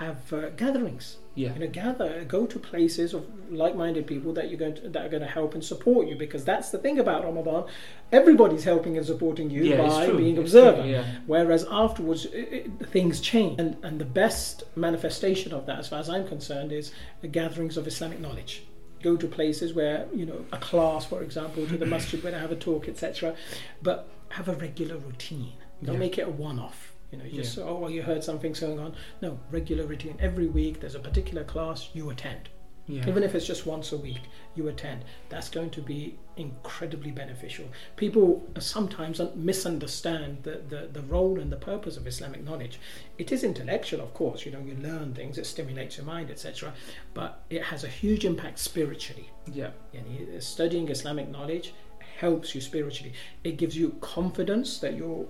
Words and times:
have 0.00 0.32
uh, 0.32 0.50
gatherings. 0.50 1.16
Yeah. 1.36 1.52
You 1.54 1.60
know, 1.60 1.66
gather, 1.66 2.24
go 2.24 2.46
to 2.46 2.58
places 2.60 3.12
of 3.12 3.26
like-minded 3.50 4.06
people 4.06 4.32
that 4.34 4.48
you're 4.50 4.58
going 4.58 4.76
to, 4.76 4.88
that 4.88 5.06
are 5.06 5.08
going 5.08 5.22
to 5.22 5.28
help 5.28 5.54
and 5.54 5.64
support 5.64 6.06
you. 6.06 6.14
Because 6.16 6.44
that's 6.44 6.70
the 6.70 6.78
thing 6.78 6.98
about 7.00 7.24
Ramadan, 7.24 7.64
everybody's 8.12 8.62
helping 8.64 8.96
and 8.96 9.04
supporting 9.04 9.50
you 9.50 9.64
Yeah, 9.64 9.78
by 9.86 10.06
being 10.10 10.36
It's 10.38 10.52
true, 10.52 10.60
observant. 10.60 10.88
yeah. 10.88 11.04
Whereas 11.26 11.66
afterwards, 11.70 12.26
i 12.32 12.64
i 12.82 12.84
things 12.96 13.20
change, 13.20 13.58
and 13.60 13.76
and 13.86 14.00
the 14.00 14.10
best 14.22 14.62
manifestation 14.76 15.52
of 15.52 15.66
that, 15.66 15.78
as 15.82 15.88
far 15.88 15.98
as 15.98 16.08
I'm 16.08 16.26
concerned, 16.34 16.70
is 16.72 16.92
the 17.20 17.28
gatherings 17.28 17.76
of 17.76 17.86
Islamic 17.86 18.20
knowledge. 18.20 18.62
Go 19.02 19.16
to 19.16 19.26
places 19.26 19.74
where 19.74 20.06
you 20.14 20.26
know 20.30 20.40
a 20.52 20.58
class, 20.58 21.04
for 21.04 21.20
example, 21.22 21.66
to 21.66 21.76
the 21.76 21.86
masjid 21.96 22.22
where 22.24 22.34
I 22.34 22.38
have 22.38 22.52
a 22.52 22.56
talk, 22.68 22.88
etc. 22.88 23.34
But 23.82 24.08
have 24.30 24.48
a 24.48 24.54
regular 24.54 24.96
routine. 24.96 25.52
Don't 25.82 25.94
Yeah. 25.96 25.98
make 26.06 26.16
it 26.18 26.26
a 26.26 26.30
one-off. 26.30 26.93
You 27.14 27.20
know, 27.22 27.24
you 27.26 27.42
just 27.42 27.58
oh 27.58 27.76
well, 27.76 27.90
you 27.90 28.02
heard 28.02 28.24
something's 28.24 28.58
going 28.58 28.80
on. 28.80 28.94
No, 29.22 29.38
regular 29.52 29.84
routine. 29.86 30.16
Every 30.18 30.48
week 30.48 30.80
there's 30.80 30.96
a 30.96 31.00
particular 31.00 31.44
class 31.44 31.90
you 31.92 32.10
attend. 32.10 32.48
Yeah. 32.86 33.08
Even 33.08 33.22
if 33.22 33.34
it's 33.34 33.46
just 33.46 33.64
once 33.64 33.92
a 33.92 33.96
week, 33.96 34.20
you 34.56 34.68
attend. 34.68 35.04
That's 35.30 35.48
going 35.48 35.70
to 35.70 35.80
be 35.80 36.18
incredibly 36.36 37.12
beneficial. 37.12 37.64
People 37.96 38.42
uh, 38.54 38.60
sometimes 38.60 39.22
misunderstand 39.34 40.42
the, 40.42 40.60
the, 40.68 40.88
the 40.92 41.00
role 41.02 41.40
and 41.40 41.50
the 41.50 41.56
purpose 41.56 41.96
of 41.96 42.06
Islamic 42.06 42.44
knowledge. 42.44 42.78
It 43.16 43.32
is 43.32 43.42
intellectual, 43.42 44.02
of 44.02 44.12
course, 44.12 44.44
you 44.44 44.52
know, 44.52 44.60
you 44.60 44.76
learn 44.82 45.14
things, 45.14 45.38
it 45.38 45.46
stimulates 45.46 45.96
your 45.96 46.04
mind, 46.04 46.30
etc. 46.30 46.74
But 47.14 47.42
it 47.48 47.62
has 47.62 47.84
a 47.84 47.88
huge 47.88 48.26
impact 48.26 48.58
spiritually. 48.58 49.30
yeah. 49.50 49.70
Yani, 49.94 50.42
studying 50.42 50.88
Islamic 50.90 51.30
knowledge 51.30 51.72
helps 52.18 52.54
you 52.54 52.60
spiritually. 52.60 53.12
It 53.42 53.56
gives 53.56 53.76
you 53.76 53.96
confidence 54.00 54.78
that 54.78 54.94
you're 54.96 55.26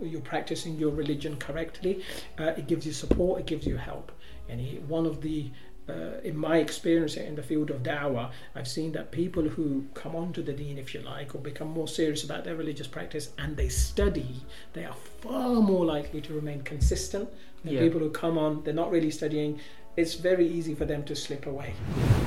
you're 0.00 0.20
practicing 0.20 0.76
your 0.78 0.90
religion 0.90 1.36
correctly. 1.36 2.02
Uh, 2.38 2.52
it 2.60 2.66
gives 2.66 2.86
you 2.86 2.92
support. 2.92 3.40
It 3.40 3.46
gives 3.46 3.66
you 3.66 3.76
help. 3.76 4.12
And 4.48 4.60
he, 4.60 4.78
one 4.78 5.06
of 5.06 5.20
the 5.20 5.50
uh, 5.88 6.20
in 6.22 6.36
my 6.36 6.58
experience 6.58 7.16
in 7.16 7.34
the 7.34 7.42
field 7.42 7.68
of 7.70 7.82
dawah, 7.82 8.30
I've 8.54 8.68
seen 8.68 8.92
that 8.92 9.10
people 9.10 9.42
who 9.42 9.84
come 9.94 10.14
onto 10.14 10.40
the 10.42 10.52
deen, 10.52 10.78
if 10.78 10.94
you 10.94 11.00
like, 11.00 11.34
or 11.34 11.38
become 11.38 11.68
more 11.68 11.88
serious 11.88 12.22
about 12.22 12.44
their 12.44 12.54
religious 12.54 12.86
practice 12.86 13.30
and 13.38 13.56
they 13.56 13.68
study, 13.68 14.42
they 14.74 14.84
are 14.84 14.94
far 15.20 15.60
more 15.60 15.84
likely 15.84 16.20
to 16.20 16.34
remain 16.34 16.62
consistent 16.62 17.28
than 17.64 17.74
Yeah. 17.74 17.80
people 17.80 17.98
who 17.98 18.10
come 18.10 18.38
on, 18.38 18.62
they're 18.62 18.74
not 18.74 18.90
really 18.92 19.10
studying. 19.10 19.58
It's 19.94 20.14
very 20.14 20.48
easy 20.48 20.74
for 20.74 20.86
them 20.86 21.02
to 21.04 21.14
slip 21.14 21.44
away. 21.44 21.74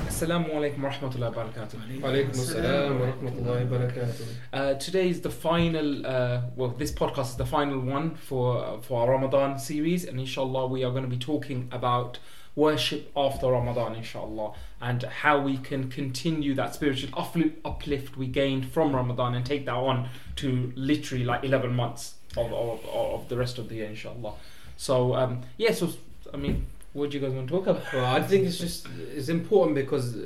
Assalamu 0.05 0.51
alaikum 0.51 0.83
wa 0.83 0.91
rahmatullahi 0.91 1.35
wa 1.35 1.43
barakatuh. 1.43 1.99
Walaikum 1.99 2.29
assalam 2.29 2.99
wa 2.99 3.07
rahmatullahi 3.07 3.67
wa 3.67 3.77
barakatuh. 3.77 4.27
Uh, 4.53 4.73
today 4.75 5.09
is 5.09 5.21
the 5.21 5.31
final. 5.31 6.05
Uh, 6.05 6.41
well, 6.55 6.69
this 6.69 6.91
podcast 6.91 7.29
is 7.29 7.35
the 7.37 7.45
final 7.45 7.79
one 7.79 8.13
for 8.13 8.63
uh, 8.63 8.77
for 8.77 9.01
our 9.01 9.13
Ramadan 9.13 9.57
series, 9.57 10.05
and 10.05 10.19
inshallah 10.19 10.67
we 10.67 10.83
are 10.83 10.91
going 10.91 11.01
to 11.01 11.09
be 11.09 11.17
talking 11.17 11.67
about 11.71 12.19
worship 12.55 13.11
after 13.17 13.47
Ramadan, 13.47 13.95
inshallah, 13.95 14.53
and 14.79 15.01
how 15.01 15.41
we 15.41 15.57
can 15.57 15.89
continue 15.89 16.53
that 16.53 16.75
spiritual 16.75 17.09
uplift, 17.17 17.57
uplift 17.65 18.15
we 18.15 18.27
gained 18.27 18.71
from 18.71 18.95
Ramadan 18.95 19.33
and 19.33 19.43
take 19.43 19.65
that 19.65 19.73
on 19.73 20.07
to 20.35 20.71
literally 20.75 21.25
like 21.25 21.43
eleven 21.43 21.73
months 21.73 22.13
of 22.37 22.53
of, 22.53 22.85
of 22.85 23.27
the 23.27 23.37
rest 23.37 23.57
of 23.57 23.69
the 23.69 23.75
year, 23.77 23.87
inshallah. 23.87 24.33
So 24.77 25.15
um, 25.15 25.41
yeah, 25.57 25.71
so 25.71 25.89
I 26.31 26.37
mean, 26.37 26.67
what 26.95 27.09
do 27.09 27.17
you 27.17 27.23
guys 27.23 27.33
want 27.33 27.49
to 27.49 27.53
talk 27.53 27.67
about? 27.67 27.93
I 27.93 28.23
think 28.23 28.45
it's 28.45 28.57
just 28.57 28.87
it's 29.13 29.27
important 29.27 29.75
because 29.75 30.17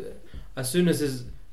as 0.56 0.70
soon 0.70 0.88
as 0.88 1.02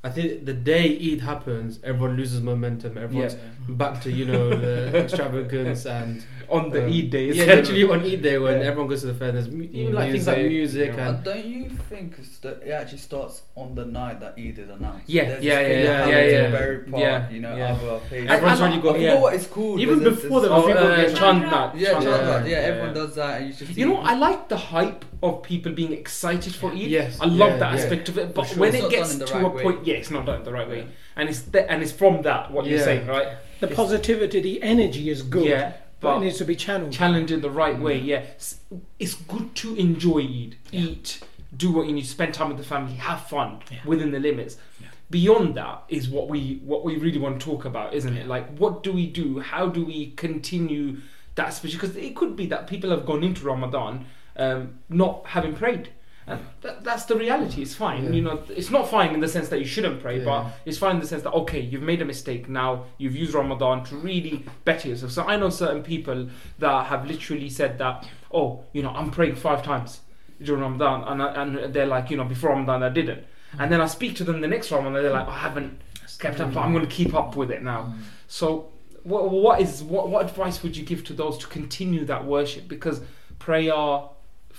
I 0.07 0.11
think 0.17 0.45
the 0.51 0.57
day 0.73 0.85
Eid 1.09 1.21
happens, 1.33 1.71
everyone 1.91 2.15
loses 2.21 2.41
momentum. 2.51 2.93
Everyone's 3.05 3.37
back 3.83 3.95
to 4.05 4.09
you 4.19 4.25
know 4.33 4.45
the 4.65 4.75
extravagance 5.05 5.83
and 5.99 6.23
On 6.57 6.71
the 6.75 6.83
um, 6.87 6.93
Eid 6.97 7.11
day, 7.11 7.25
Yeah, 7.27 7.43
essentially. 7.43 7.83
literally 7.83 7.85
on 7.95 8.01
Eid 8.13 8.23
day 8.23 8.37
when 8.39 8.57
Yeah. 8.61 8.69
everyone 8.69 8.89
goes 8.91 9.01
to 9.05 9.09
the 9.13 9.15
fair. 9.21 9.33
There's 9.33 9.51
mu- 9.59 9.69
even 9.81 9.95
like 9.99 10.13
things 10.13 10.27
like 10.31 10.47
music 10.59 10.91
yeah. 10.95 11.09
and 11.09 11.17
Uh, 11.19 11.21
don't 11.31 11.45
you 11.55 11.63
think 11.91 12.09
that 12.45 12.57
it 12.69 12.71
actually 12.81 13.03
starts 13.11 13.37
on 13.57 13.69
the 13.79 13.85
night 14.01 14.17
that 14.23 14.33
Eid 14.45 14.57
is 14.65 14.71
announced? 14.77 15.09
Yeah, 15.17 15.25
There's 15.31 15.45
yeah, 15.45 15.61
yeah, 15.61 15.69
yeah, 15.69 16.09
yeah, 16.09 16.25
yeah. 16.37 16.51
Berry 16.57 16.79
Park, 16.91 17.03
Yeah, 17.03 17.31
you 17.35 17.41
know, 17.45 17.55
yeah. 17.57 17.73
other. 17.75 17.99
Everyone's 18.13 18.31
And- 18.31 18.61
already 18.63 18.75
and 18.79 18.83
got 18.87 18.95
I 18.95 18.99
yeah. 18.99 19.11
forgot 19.11 19.23
what 19.27 19.35
it's 19.39 19.49
called. 19.57 19.81
Even 19.85 19.99
before 20.11 20.41
was 20.43 20.51
Oh, 20.57 20.63
people 20.69 20.87
uh, 20.87 20.97
get 21.03 21.17
chant 21.21 21.41
that. 21.55 21.69
Yeah, 21.77 22.47
yeah, 22.53 22.69
everyone 22.71 22.95
does 23.01 23.13
that, 23.21 23.33
and 23.41 23.77
You 23.81 23.87
know, 23.89 23.97
I 24.11 24.15
like 24.27 24.43
the 24.49 24.61
hype 24.73 25.05
of 25.27 25.43
people 25.43 25.73
being 25.73 25.93
excited 25.93 26.55
for 26.55 26.71
Eid. 26.73 26.79
Yes, 26.79 27.19
I 27.21 27.27
love 27.27 27.51
yeah, 27.51 27.57
that 27.59 27.75
yeah. 27.75 27.81
aspect 27.83 28.09
of 28.09 28.19
it. 28.19 28.35
But 28.35 28.47
sure. 28.47 28.59
when 28.59 28.75
It's 28.75 28.85
it 28.85 28.91
gets 28.91 29.09
done 29.09 29.13
in 29.15 29.19
the 29.21 29.27
to 29.27 29.35
right 29.35 29.45
a 29.45 29.49
way. 29.49 29.63
point, 29.63 29.87
yeah, 29.87 29.95
it's 29.95 30.11
not 30.11 30.27
done 30.27 30.43
the 30.45 30.53
right 30.53 30.69
way, 30.69 30.79
Yeah. 30.79 30.85
and 31.17 31.29
it's 31.29 31.43
th- 31.43 31.67
and 31.69 31.83
it's 31.83 31.93
from 31.93 32.23
that 32.23 32.51
what 32.53 32.67
you're 32.67 32.79
saying, 32.79 33.07
right? 33.07 33.29
The 33.61 33.67
It's- 33.67 33.77
positivity, 33.77 34.41
the 34.41 34.63
energy 34.63 35.11
is 35.11 35.23
good, 35.23 35.47
Yeah, 35.47 35.73
but 36.01 36.15
but 36.15 36.17
it 36.19 36.25
needs 36.27 36.39
to 36.39 36.45
be 36.45 36.57
channeled. 36.57 36.93
challenge 36.93 37.31
in 37.33 37.41
the 37.41 37.51
right 37.51 37.79
way. 37.79 38.01
Mm. 38.01 38.07
Yeah, 38.07 38.19
it's, 38.19 38.61
it's 38.99 39.15
good 39.15 39.55
to 39.57 39.75
enjoy 39.77 40.21
Eid, 40.21 40.57
Yeah. 40.71 40.81
eat, 40.81 41.21
do 41.57 41.73
what 41.73 41.87
you 41.87 41.93
need, 41.95 42.07
spend 42.07 42.35
time 42.35 42.49
with 42.49 42.59
the 42.59 42.65
family, 42.65 42.95
have 42.95 43.23
fun 43.29 43.61
Yeah. 43.71 43.79
within 43.87 44.11
the 44.11 44.21
limits. 44.21 44.57
Yeah. 44.81 44.89
Beyond 45.11 45.55
that 45.55 45.85
is 45.89 46.09
what 46.09 46.29
we 46.29 46.61
what 46.65 46.85
we 46.85 46.97
really 46.97 47.19
want 47.19 47.41
to 47.41 47.45
talk 47.47 47.65
about, 47.65 47.95
isn't 47.95 48.17
it? 48.17 48.27
Like, 48.27 48.47
what 48.59 48.83
do 48.83 48.93
we 48.93 49.07
do? 49.07 49.39
How 49.41 49.67
do 49.69 49.85
we 49.87 50.11
continue 50.17 50.97
that? 51.37 51.49
Especially 51.49 51.79
because 51.79 51.97
it 51.97 52.15
could 52.17 52.35
be 52.37 52.47
that 52.47 52.67
people 52.67 52.91
have 52.91 53.07
gone 53.07 53.23
into 53.23 53.45
Ramadan 53.45 54.05
um, 54.37 54.79
not 54.89 55.23
having 55.27 55.55
prayed. 55.55 55.91
And 56.29 56.41
that, 56.63 56.83
that's 56.83 57.05
the 57.05 57.15
reality. 57.15 57.63
It's 57.63 57.75
fine. 57.75 58.05
Yeah. 58.05 58.11
You 58.11 58.23
know, 58.23 58.43
it's 58.49 58.71
not 58.71 58.91
fine 58.91 59.15
in 59.15 59.21
the 59.21 59.29
sense 59.29 59.49
that 59.51 59.61
you 59.61 59.65
shouldn't 59.65 60.01
pray, 60.03 60.19
Yeah. 60.19 60.25
but 60.25 60.47
it's 60.65 60.77
fine 60.77 60.97
in 60.97 61.01
the 61.01 61.07
sense 61.07 61.23
that 61.23 61.33
okay, 61.33 61.61
you've 61.61 61.83
made 61.83 62.03
a 62.03 62.05
mistake. 62.05 62.49
Now 62.49 62.87
you've 62.99 63.15
used 63.15 63.33
Ramadan 63.33 63.85
to 63.85 63.97
really 63.97 64.45
better 64.65 64.89
yourself. 64.89 65.13
So 65.13 65.23
I 65.23 65.37
know 65.37 65.51
certain 65.51 65.85
people 65.85 66.29
that 66.59 66.87
have 66.87 67.07
literally 67.07 67.49
said 67.49 67.79
that, 67.79 68.09
oh, 68.33 68.65
you 68.73 68.83
know, 68.83 68.91
I'm 68.91 69.11
praying 69.13 69.37
five 69.37 69.63
times 69.63 70.01
during 70.43 70.63
Ramadan, 70.63 71.05
and 71.05 71.23
I, 71.23 71.43
and 71.43 71.73
they're 71.73 71.87
like, 71.87 72.11
you 72.11 72.17
know, 72.17 72.25
before 72.25 72.51
Ramadan 72.51 72.83
I 72.83 72.89
didn't. 72.89 73.25
And 73.59 73.71
then 73.71 73.81
I 73.81 73.87
speak 73.87 74.17
to 74.17 74.25
them 74.25 74.41
the 74.41 74.49
next 74.49 74.71
Ramadan, 74.73 74.95
they're 74.95 75.13
like, 75.13 75.29
I 75.29 75.39
haven't 75.39 75.81
kept 76.19 76.41
up, 76.41 76.53
but 76.53 76.61
I'm 76.61 76.73
going 76.73 76.85
to 76.87 76.93
keep 76.93 77.15
up 77.15 77.37
with 77.37 77.51
it 77.53 77.63
now. 77.63 77.95
So 78.27 78.73
what 79.05 79.31
what 79.31 79.61
is 79.61 79.83
what 79.85 80.09
what 80.09 80.25
advice 80.25 80.63
would 80.65 80.77
you 80.77 80.85
give 80.85 81.05
to 81.05 81.13
those 81.13 81.39
to 81.39 81.47
continue 81.47 82.05
that 82.07 82.25
worship? 82.25 82.67
Because 82.67 83.01
prayer, 83.39 83.73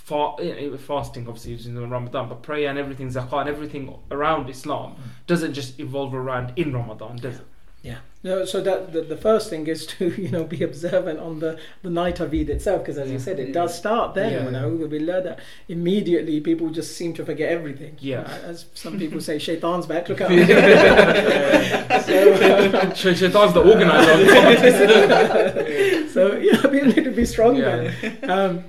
fa- 0.08 0.78
fasting 0.78 1.26
obviously 1.28 1.52
is 1.54 1.66
in 1.66 1.74
the 1.74 1.86
Ramadan, 1.86 2.28
but 2.28 2.42
prayer 2.42 2.68
and 2.70 2.78
everything, 2.78 3.08
zakat, 3.10 3.40
and 3.42 3.48
everything 3.48 3.84
around 4.10 4.48
Islam 4.56 4.96
doesn't 5.26 5.54
just 5.60 5.78
evolve 5.80 6.14
around 6.14 6.52
in 6.56 6.72
Ramadan, 6.72 7.16
does 7.16 7.36
it? 7.42 7.46
Yeah. 7.82 7.98
No, 8.24 8.44
so 8.44 8.60
that 8.62 8.92
the, 8.92 9.02
the 9.02 9.16
first 9.16 9.48
thing 9.50 9.68
is 9.68 9.86
to 9.86 10.08
you 10.24 10.30
know 10.34 10.42
be 10.42 10.64
observant 10.64 11.20
on 11.20 11.38
the, 11.38 11.56
the 11.84 11.90
night 12.02 12.18
of 12.18 12.34
Eid 12.34 12.50
itself 12.50 12.78
because 12.82 12.98
as 12.98 13.08
you 13.14 13.20
said 13.20 13.38
it 13.38 13.52
does 13.52 13.72
start 13.82 14.14
then 14.16 14.32
Yeah. 14.32 14.44
you 14.46 14.50
know 14.50 14.68
we 14.94 14.98
learn 14.98 15.22
that 15.28 15.38
immediately 15.68 16.40
people 16.40 16.70
just 16.70 16.96
seem 16.96 17.12
to 17.14 17.24
forget 17.24 17.48
everything 17.58 17.94
Yeah. 18.00 18.22
Uh, 18.22 18.50
as 18.52 18.66
some 18.74 18.98
people 18.98 19.20
say 19.20 19.38
shaitan's 19.38 19.86
back 19.86 20.08
look 20.08 20.20
out 20.20 20.30
Sh- 22.96 23.16
Shaitan's 23.20 23.52
the 23.54 23.62
organizer. 23.64 24.14
so 26.10 26.36
yeah 26.36 26.66
be 26.66 26.80
a 26.80 26.84
little 26.84 27.12
bit 27.12 27.26
stronger 27.26 27.92
Yeah. 28.02 28.10
um, 28.34 28.40
I 28.40 28.52
mean, 28.52 28.64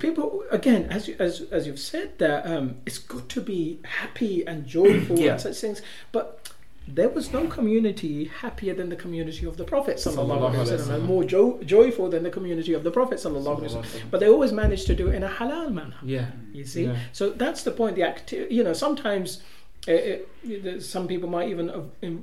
people 0.00 0.44
again 0.50 0.84
as 0.90 1.08
you, 1.08 1.16
as 1.18 1.40
as 1.50 1.66
you've 1.66 1.78
said 1.78 2.18
that 2.18 2.46
um, 2.46 2.76
it's 2.86 2.98
good 2.98 3.28
to 3.30 3.40
be 3.40 3.78
happy 3.84 4.46
and 4.46 4.66
joyful 4.66 5.18
Yeah. 5.24 5.32
and 5.32 5.40
such 5.40 5.56
things 5.56 5.82
but 6.12 6.48
there 6.88 7.08
was 7.08 7.32
no 7.32 7.48
community 7.48 8.26
happier 8.42 8.72
than 8.72 8.90
the 8.90 8.96
community 8.96 9.44
of 9.44 9.56
the 9.56 9.64
Prophet 9.64 9.96
sallallahu 9.96 10.52
alaihi 10.52 10.66
Sallallahu 10.66 10.78
alaihi 10.86 10.94
and 10.94 11.04
more 11.04 11.24
jo- 11.24 11.58
joyful 11.64 12.08
than 12.08 12.22
the 12.22 12.30
community 12.30 12.74
of 12.74 12.84
the 12.84 12.92
Prophet 12.92 13.18
sallallahu 13.18 13.58
alaihi 13.60 13.82
wasallam. 13.82 14.10
But 14.10 14.20
they 14.20 14.28
always 14.28 14.52
managed 14.52 14.86
to 14.86 14.94
do 14.94 15.08
it 15.08 15.16
in 15.16 15.24
a 15.24 15.28
halal 15.28 15.72
manner. 15.72 15.96
Yeah. 16.04 16.26
You 16.52 16.64
see, 16.64 16.84
Yeah. 16.84 16.96
so 17.12 17.30
that's 17.30 17.64
the 17.64 17.72
point. 17.72 17.96
The 17.96 18.04
acti- 18.04 18.46
you 18.50 18.62
know, 18.62 18.72
sometimes 18.72 19.42
uh, 19.88 19.92
uh, 19.92 20.16
the- 20.44 20.80
some 20.80 21.08
people 21.08 21.28
might 21.28 21.48
even 21.48 21.70
uh, 21.70 21.80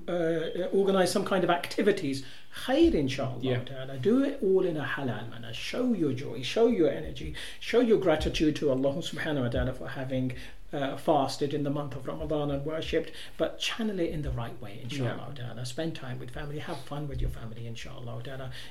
uh, 0.07 0.67
organize 0.71 1.11
some 1.11 1.25
kind 1.25 1.43
of 1.43 1.49
activities. 1.49 2.23
Khair, 2.55 2.93
inshallah. 2.93 3.39
Yeah. 3.41 3.63
ta'ala. 3.63 3.97
Do 3.97 4.23
it 4.23 4.39
all 4.41 4.65
in 4.65 4.77
a 4.77 4.83
halal 4.83 5.29
manner. 5.29 5.53
Show 5.53 5.93
your 5.93 6.13
joy, 6.13 6.43
show 6.43 6.67
your 6.67 6.89
energy, 6.89 7.33
show 7.59 7.79
your 7.79 7.97
gratitude 7.97 8.55
to 8.57 8.69
Allah 8.69 8.95
subhanahu 8.95 9.41
wa 9.41 9.49
ta'ala 9.49 9.73
for 9.73 9.87
having 9.87 10.33
uh, 10.73 10.97
fasted 10.97 11.53
in 11.53 11.63
the 11.63 11.69
month 11.69 11.95
of 11.95 12.07
Ramadan 12.07 12.51
and 12.51 12.65
worshipped, 12.65 13.11
but 13.37 13.59
channel 13.59 13.99
it 13.99 14.09
in 14.09 14.21
the 14.21 14.31
right 14.31 14.59
way, 14.61 14.79
inshallah. 14.81 15.33
ta'ala. 15.35 15.65
Spend 15.65 15.95
time 15.95 16.19
with 16.19 16.31
family, 16.31 16.59
have 16.59 16.79
fun 16.79 17.07
with 17.07 17.21
your 17.21 17.29
family, 17.29 17.67
inshallah. 17.67 18.21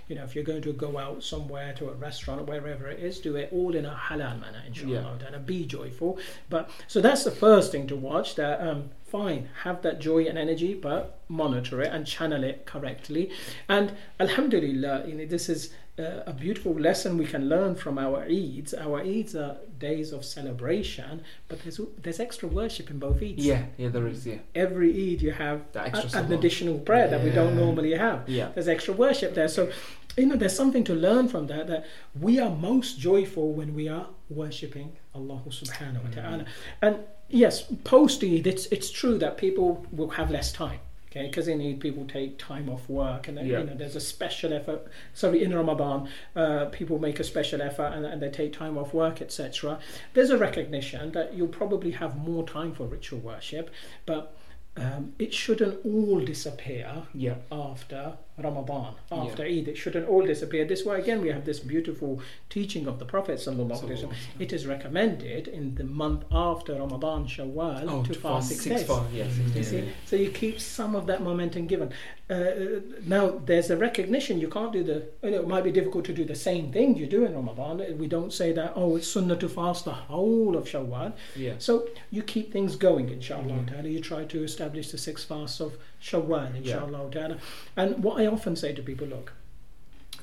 You 0.08 0.16
know, 0.16 0.24
if 0.24 0.34
you're 0.34 0.44
going 0.44 0.62
to 0.62 0.72
go 0.72 0.98
out 0.98 1.22
somewhere 1.22 1.72
to 1.74 1.88
a 1.88 1.94
restaurant 1.94 2.40
or 2.40 2.44
wherever 2.44 2.88
it 2.88 3.00
is, 3.00 3.20
do 3.20 3.36
it 3.36 3.48
all 3.52 3.74
in 3.74 3.84
a 3.86 3.94
halal 3.94 4.40
manner, 4.40 4.62
inshallah. 4.66 5.18
Yeah. 5.20 5.38
Be 5.38 5.64
joyful. 5.64 6.18
But 6.50 6.70
so 6.88 7.00
that's 7.00 7.24
the 7.24 7.30
first 7.30 7.72
thing 7.72 7.86
to 7.88 7.96
watch. 7.96 8.34
That 8.34 8.60
um, 8.60 8.90
fine, 9.06 9.48
have 9.62 9.82
that 9.82 10.00
joy 10.00 10.24
and 10.24 10.38
energy, 10.38 10.74
but 10.74 11.18
monitor 11.28 11.82
it 11.82 11.92
and 11.92 12.06
channel 12.06 12.42
it 12.42 12.66
correctly. 12.66 13.30
And 13.68 13.92
Alhamdulillah, 14.18 15.06
you 15.06 15.14
know, 15.14 15.26
this 15.26 15.48
is 15.48 15.72
uh, 15.98 16.22
a 16.26 16.32
beautiful 16.32 16.72
lesson 16.72 17.18
we 17.18 17.26
can 17.26 17.48
learn 17.48 17.74
from 17.74 17.98
our 17.98 18.24
Eids. 18.26 18.72
Our 18.78 19.02
Eids 19.02 19.34
are 19.34 19.56
days 19.78 20.12
of 20.12 20.24
celebration, 20.24 21.22
but 21.48 21.62
there's 21.62 21.80
there's 22.02 22.20
extra 22.20 22.48
worship 22.48 22.90
in 22.90 22.98
both 22.98 23.20
Eids. 23.20 23.34
Yeah, 23.38 23.64
yeah, 23.76 23.88
there 23.88 24.06
is, 24.06 24.26
yeah. 24.26 24.38
Every 24.54 24.90
Eid 24.90 25.20
you 25.22 25.32
have 25.32 25.60
extra 25.74 26.20
a- 26.20 26.24
an 26.24 26.32
additional 26.32 26.78
prayer 26.78 27.08
that 27.08 27.22
we 27.22 27.30
don't 27.30 27.56
normally 27.56 27.92
have. 27.92 28.28
Yeah. 28.28 28.48
There's 28.54 28.68
extra 28.68 28.94
worship 28.94 29.34
there. 29.34 29.48
So 29.48 29.70
you 30.16 30.26
know, 30.26 30.36
there's 30.36 30.56
something 30.56 30.84
to 30.84 30.94
learn 30.94 31.28
from 31.28 31.46
that. 31.48 31.66
That 31.68 31.86
we 32.20 32.38
are 32.38 32.50
most 32.50 32.98
joyful 32.98 33.52
when 33.52 33.74
we 33.74 33.88
are 33.88 34.06
worshipping 34.30 34.96
Allah 35.14 35.40
Subhanahu 35.48 36.04
wa 36.04 36.10
Taala. 36.10 36.46
And 36.80 36.96
yes, 37.28 37.64
post 37.84 38.22
Eid, 38.24 38.46
it's 38.46 38.66
it's 38.66 38.90
true 38.90 39.18
that 39.18 39.36
people 39.36 39.86
will 39.92 40.10
have 40.10 40.30
less 40.30 40.52
time. 40.52 40.80
Okay, 41.12 41.26
because 41.26 41.46
in 41.46 41.60
Eid 41.60 41.78
people 41.78 42.06
take 42.06 42.38
time 42.38 42.70
off 42.70 42.88
work, 42.88 43.28
and 43.28 43.36
then, 43.36 43.46
Yeah. 43.46 43.58
you 43.60 43.64
know 43.66 43.74
there's 43.74 43.96
a 43.96 44.00
special 44.00 44.50
effort. 44.54 44.86
Sorry, 45.12 45.44
in 45.44 45.54
Ramadan, 45.54 46.08
uh, 46.34 46.66
people 46.66 46.98
make 46.98 47.20
a 47.20 47.24
special 47.24 47.60
effort 47.60 47.92
and, 47.94 48.06
and 48.06 48.22
they 48.22 48.30
take 48.30 48.54
time 48.54 48.78
off 48.78 48.94
work, 48.94 49.20
etc. 49.20 49.78
There's 50.14 50.30
a 50.30 50.38
recognition 50.38 51.12
that 51.12 51.34
you'll 51.34 51.48
probably 51.48 51.90
have 51.90 52.16
more 52.16 52.46
time 52.48 52.72
for 52.72 52.86
ritual 52.86 53.20
worship, 53.20 53.68
but 54.06 54.34
um, 54.74 55.12
it 55.18 55.34
shouldn't 55.34 55.84
all 55.84 56.20
disappear 56.20 57.02
Yeah. 57.12 57.34
after 57.52 58.14
Ramadan, 58.42 58.94
after 59.10 59.44
Eid. 59.44 59.68
It 59.68 59.76
shouldn't 59.76 60.08
all 60.08 60.24
disappear. 60.26 60.64
This 60.64 60.84
way, 60.84 60.98
again, 61.00 61.20
we 61.22 61.28
have 61.28 61.44
this 61.44 61.60
beautiful 61.60 62.20
teaching 62.50 62.86
of 62.86 62.98
the 62.98 63.04
Prophet. 63.04 63.38
sallallahu 63.38 63.82
alaihi 63.84 63.98
wasallam. 63.98 64.14
It 64.38 64.52
is 64.52 64.66
recommended 64.66 65.48
in 65.48 65.74
the 65.76 65.84
month 65.84 66.24
after 66.32 66.74
Ramadan, 66.74 67.26
Shawwal, 67.26 67.84
Oh, 67.88 68.02
to 68.02 68.14
fast 68.14 68.48
six, 68.48 68.64
days. 68.64 68.82
fast, 68.84 69.10
yeah, 69.12 69.24
six 69.24 69.38
You 69.38 69.54
days. 69.54 69.68
see, 69.70 69.88
so 70.06 70.16
you 70.16 70.30
keep 70.30 70.60
some 70.60 70.94
of 70.94 71.06
that 71.06 71.22
momentum 71.22 71.66
given. 71.66 71.90
Uh, 72.30 72.80
now, 73.06 73.40
there's 73.44 73.68
a 73.70 73.76
recognition 73.76 74.40
you 74.40 74.48
can't 74.48 74.72
do 74.72 74.82
the. 74.82 75.06
You 75.22 75.30
know, 75.32 75.40
it 75.40 75.48
might 75.48 75.64
be 75.64 75.72
difficult 75.72 76.04
to 76.06 76.12
do 76.14 76.24
the 76.24 76.34
same 76.34 76.72
thing 76.72 76.96
you 76.96 77.06
do 77.06 77.24
in 77.26 77.34
Ramadan. 77.34 77.82
We 77.98 78.06
don't 78.06 78.32
say 78.32 78.52
that. 78.52 78.72
Oh, 78.74 78.96
it's 78.96 79.08
sunnah 79.08 79.36
to 79.36 79.48
fast 79.48 79.84
the 79.84 79.92
whole 79.92 80.56
of 80.56 80.64
Shawwal. 80.66 81.12
Yeah. 81.36 81.54
So 81.58 81.88
you 82.10 82.22
keep 82.22 82.52
things 82.52 82.76
going, 82.76 83.08
inshallah 83.10 83.52
Mhm. 83.58 83.68
ta'ala. 83.70 83.88
You 83.88 84.00
try 84.00 84.24
to 84.24 84.42
establish 84.44 84.90
the 84.90 84.98
six 84.98 85.24
fasts 85.24 85.60
of 85.60 85.76
Shawwal, 86.02 86.50
Yeah. 86.52 86.58
inshallah 86.58 87.10
ta'ala. 87.10 87.38
And 87.76 88.02
what 88.02 88.20
I 88.20 88.26
often 88.26 88.56
say 88.56 88.72
to 88.74 88.82
people, 88.82 89.06
look, 89.06 89.32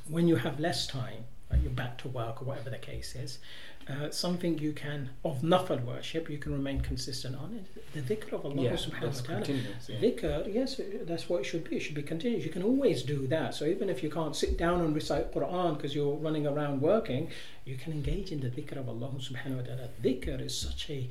when 0.07 0.27
you 0.27 0.35
have 0.37 0.59
less 0.59 0.85
time, 0.87 1.23
like 1.51 1.61
you're 1.63 1.71
back 1.71 1.97
to 1.99 2.07
work 2.07 2.41
or 2.41 2.45
whatever 2.45 2.69
the 2.69 2.77
case 2.77 3.15
is, 3.15 3.39
uh, 3.87 4.11
something 4.11 4.59
you 4.59 4.71
can, 4.71 5.09
of 5.25 5.41
nafal 5.41 5.83
worship, 5.83 6.29
you 6.29 6.37
can 6.37 6.51
remain 6.51 6.79
consistent 6.81 7.35
on 7.35 7.55
it. 7.59 7.65
The 7.93 8.15
dhikr 8.15 8.33
of 8.33 8.45
Allah 8.45 8.61
Yeah, 8.61 8.73
subhanahu 8.73 9.27
wa 9.29 9.41
ta'ala. 9.41 9.45
Yeah. 9.87 9.97
Dhikr, 9.99 10.53
yes, 10.53 10.79
that's 11.05 11.27
what 11.27 11.41
it 11.41 11.45
should 11.45 11.67
be. 11.67 11.77
It 11.77 11.79
should 11.79 11.95
be 11.95 12.03
continuous. 12.03 12.45
You 12.45 12.51
can 12.51 12.61
always 12.61 13.01
do 13.01 13.25
that. 13.27 13.55
So 13.55 13.65
even 13.65 13.89
if 13.89 14.03
you 14.03 14.11
can't 14.11 14.35
sit 14.35 14.57
down 14.59 14.81
and 14.81 14.93
recite 14.93 15.33
Quran 15.33 15.75
because 15.77 15.95
you're 15.95 16.13
running 16.17 16.45
around 16.45 16.81
working, 16.81 17.29
you 17.69 17.77
can 17.77 17.93
engage 17.93 18.31
in 18.31 18.39
the 18.41 18.49
dhikr 18.49 18.77
of 18.77 18.89
Allah 18.89 19.11
subhanahu 19.19 19.57
wa 19.57 19.61
ta'ala. 19.63 19.89
Dhikr 20.03 20.41
is 20.41 20.57
such 20.57 20.89
a 20.89 21.07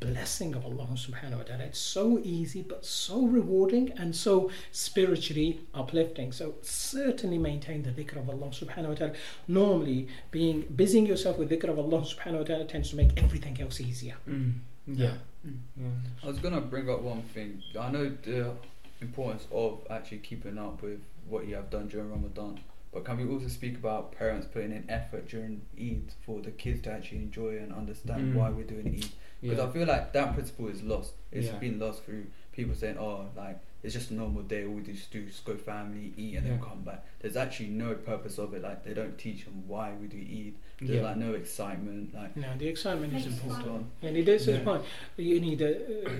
blessing 0.00 0.54
of 0.54 0.64
Allah 0.64 0.88
subhanahu 0.94 1.38
wa 1.38 1.42
ta'ala. 1.42 1.64
It's 1.64 1.78
so 1.78 2.20
easy 2.22 2.62
but 2.62 2.84
so 2.84 3.26
rewarding 3.26 3.92
and 3.98 4.14
so 4.14 4.50
spiritually 4.70 5.60
uplifting. 5.74 6.32
So 6.32 6.54
certainly 6.62 7.38
maintain 7.38 7.82
the 7.82 7.90
dhikr 7.90 8.16
of 8.16 8.28
Allah 8.28 8.48
subhanahu 8.48 8.88
wa 8.88 8.94
ta'ala. 8.94 9.12
Normally 9.48 10.08
being 10.30 10.62
busying 10.76 11.06
yourself 11.06 11.38
with 11.38 11.50
dhikr 11.50 11.68
of 11.68 11.78
Allah 11.78 12.02
subhanahu 12.02 12.38
wa 12.38 12.44
ta'ala 12.44 12.64
tends 12.64 12.90
to 12.90 12.96
make 12.96 13.22
everything 13.22 13.60
else 13.60 13.80
easier. 13.80 14.16
Mm. 14.28 14.54
Yeah. 14.86 15.14
Mm. 15.46 15.56
Yeah. 15.76 15.86
I 16.22 16.26
was 16.26 16.38
gonna 16.38 16.60
bring 16.60 16.90
up 16.90 17.02
one 17.02 17.22
thing. 17.34 17.62
I 17.78 17.90
know 17.90 18.10
the 18.22 18.52
importance 19.00 19.46
of 19.50 19.80
actually 19.90 20.18
keeping 20.18 20.58
up 20.58 20.82
with 20.82 21.00
what 21.28 21.46
you 21.46 21.54
have 21.54 21.70
done 21.70 21.88
during 21.88 22.10
Ramadan, 22.10 22.60
but 22.92 23.04
can 23.04 23.16
we 23.16 23.32
also 23.32 23.48
speak 23.48 23.76
about 23.76 24.12
parents 24.12 24.46
putting 24.52 24.72
in 24.72 24.84
effort 24.88 25.28
during 25.28 25.62
Eid 25.80 26.12
for 26.24 26.40
the 26.40 26.50
kids 26.50 26.82
to 26.82 26.92
actually 26.92 27.18
enjoy 27.18 27.56
and 27.58 27.72
understand 27.72 28.32
Mm. 28.32 28.36
why 28.36 28.50
we're 28.50 28.64
doing 28.64 28.88
Eid? 28.88 29.06
Because 29.40 29.58
Yeah. 29.58 29.64
I 29.66 29.70
feel 29.70 29.86
like 29.86 30.12
that 30.12 30.34
principle 30.34 30.68
is 30.68 30.82
lost. 30.82 31.14
It's 31.32 31.46
Yeah. 31.48 31.58
been 31.58 31.78
lost 31.78 32.04
through 32.04 32.26
people 32.52 32.74
saying, 32.74 32.98
"Oh, 32.98 33.26
like 33.36 33.58
it's 33.82 33.94
just 33.94 34.10
a 34.12 34.14
normal 34.14 34.42
day. 34.42 34.64
All 34.64 34.74
we 34.74 34.82
just 34.82 35.10
do 35.10 35.20
is 35.22 35.40
go 35.40 35.56
family, 35.56 36.12
eat, 36.16 36.36
and 36.36 36.46
then 36.46 36.60
come 36.60 36.82
back." 36.82 37.04
There's 37.20 37.36
actually 37.36 37.70
no 37.70 37.94
purpose 37.94 38.38
of 38.38 38.54
it. 38.54 38.62
Like 38.62 38.84
they 38.84 38.94
don't 38.94 39.16
teach 39.18 39.44
them 39.46 39.64
why 39.66 39.94
we 40.00 40.06
do 40.06 40.18
Eid. 40.18 40.54
There's 40.78 40.90
Yeah. 41.00 41.02
like 41.02 41.16
no 41.16 41.32
excitement. 41.34 42.14
Like 42.14 42.36
No, 42.36 42.48
the 42.58 42.68
excitement 42.68 43.14
is 43.14 43.26
important. 43.26 43.86
And 44.02 44.16
it 44.16 44.28
is 44.28 44.46
Yeah. 44.46 44.58
yeah. 44.58 44.64
point. 44.64 44.84
You 45.16 45.40
need 45.40 45.60
a, 45.62 46.06
uh, 46.06 46.10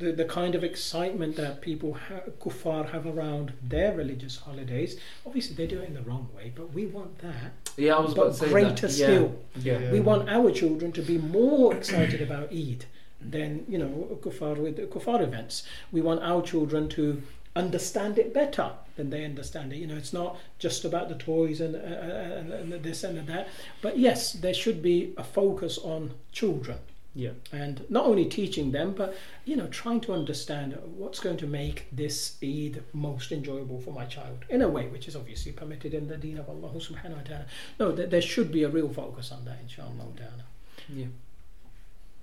the 0.00 0.12
the 0.12 0.24
kind 0.24 0.54
of 0.54 0.62
excitement 0.64 1.36
that 1.36 1.60
people 1.60 1.94
ha- 1.94 2.30
kuffar 2.42 2.90
have 2.90 3.06
around 3.06 3.52
their 3.62 3.92
religious 3.94 4.36
holidays. 4.46 4.98
Obviously, 5.26 5.54
they 5.56 5.66
do 5.66 5.80
it 5.80 5.88
in 5.88 5.94
the 5.94 6.02
wrong 6.02 6.28
way, 6.36 6.52
but 6.54 6.72
we 6.74 6.86
want 6.86 7.18
that. 7.18 7.52
Yeah, 7.76 7.94
I 7.96 8.00
was 8.00 8.12
about 8.12 8.26
But 8.26 8.32
to 8.32 8.38
say 8.38 8.48
greater 8.50 8.86
that. 8.88 8.90
still. 8.90 9.28
Yeah. 9.62 9.78
Yeah. 9.78 9.92
We 9.92 10.00
want 10.00 10.28
our 10.28 10.50
children 10.50 10.90
to 10.92 11.02
be 11.02 11.18
more 11.18 11.74
excited 11.74 12.20
about 12.20 12.52
Eid 12.52 12.86
than 13.20 13.64
you 13.68 13.78
know 13.78 14.18
kuffar 14.22 14.56
with 14.56 14.76
kuffar 14.90 15.20
events. 15.22 15.62
We 15.92 16.00
want 16.00 16.20
our 16.22 16.42
children 16.42 16.88
to 16.90 17.22
understand 17.56 18.18
it 18.18 18.32
better 18.32 18.70
than 18.96 19.10
they 19.10 19.24
understand 19.24 19.72
it. 19.72 19.76
You 19.76 19.86
know, 19.88 19.96
it's 19.96 20.12
not 20.12 20.36
just 20.58 20.84
about 20.84 21.08
the 21.08 21.16
toys 21.16 21.60
and, 21.60 21.74
uh, 21.74 21.78
and, 21.78 22.52
and 22.52 22.82
this 22.82 23.02
and 23.02 23.26
that. 23.26 23.48
But 23.82 23.98
yes, 23.98 24.32
there 24.34 24.54
should 24.54 24.80
be 24.82 25.12
a 25.16 25.24
focus 25.24 25.76
on 25.78 26.14
children 26.32 26.78
Yeah. 27.12 27.30
and 27.52 27.84
not 27.90 28.06
only 28.06 28.26
teaching 28.26 28.70
them 28.70 28.92
but 28.92 29.16
you 29.44 29.56
know 29.56 29.66
trying 29.66 30.00
to 30.02 30.12
understand 30.12 30.78
what's 30.96 31.18
going 31.18 31.38
to 31.38 31.46
make 31.46 31.86
this 31.90 32.36
Eid 32.40 32.84
most 32.92 33.32
enjoyable 33.32 33.80
for 33.80 33.92
my 33.92 34.04
child 34.04 34.44
in 34.48 34.62
a 34.62 34.68
way 34.68 34.86
which 34.86 35.08
is 35.08 35.16
obviously 35.16 35.50
permitted 35.50 35.92
in 35.92 36.06
the 36.06 36.16
deen 36.16 36.38
of 36.38 36.48
Allah 36.48 36.70
subhanahu 36.70 37.16
wa 37.16 37.22
ta'ala 37.24 37.46
no 37.80 37.90
there, 37.90 38.06
there 38.06 38.22
should 38.22 38.52
be 38.52 38.62
a 38.62 38.68
real 38.68 38.88
focus 38.88 39.32
on 39.32 39.44
that 39.44 39.58
inshallah 39.60 40.06
ta'ala 40.16 40.44
Yeah. 40.88 41.06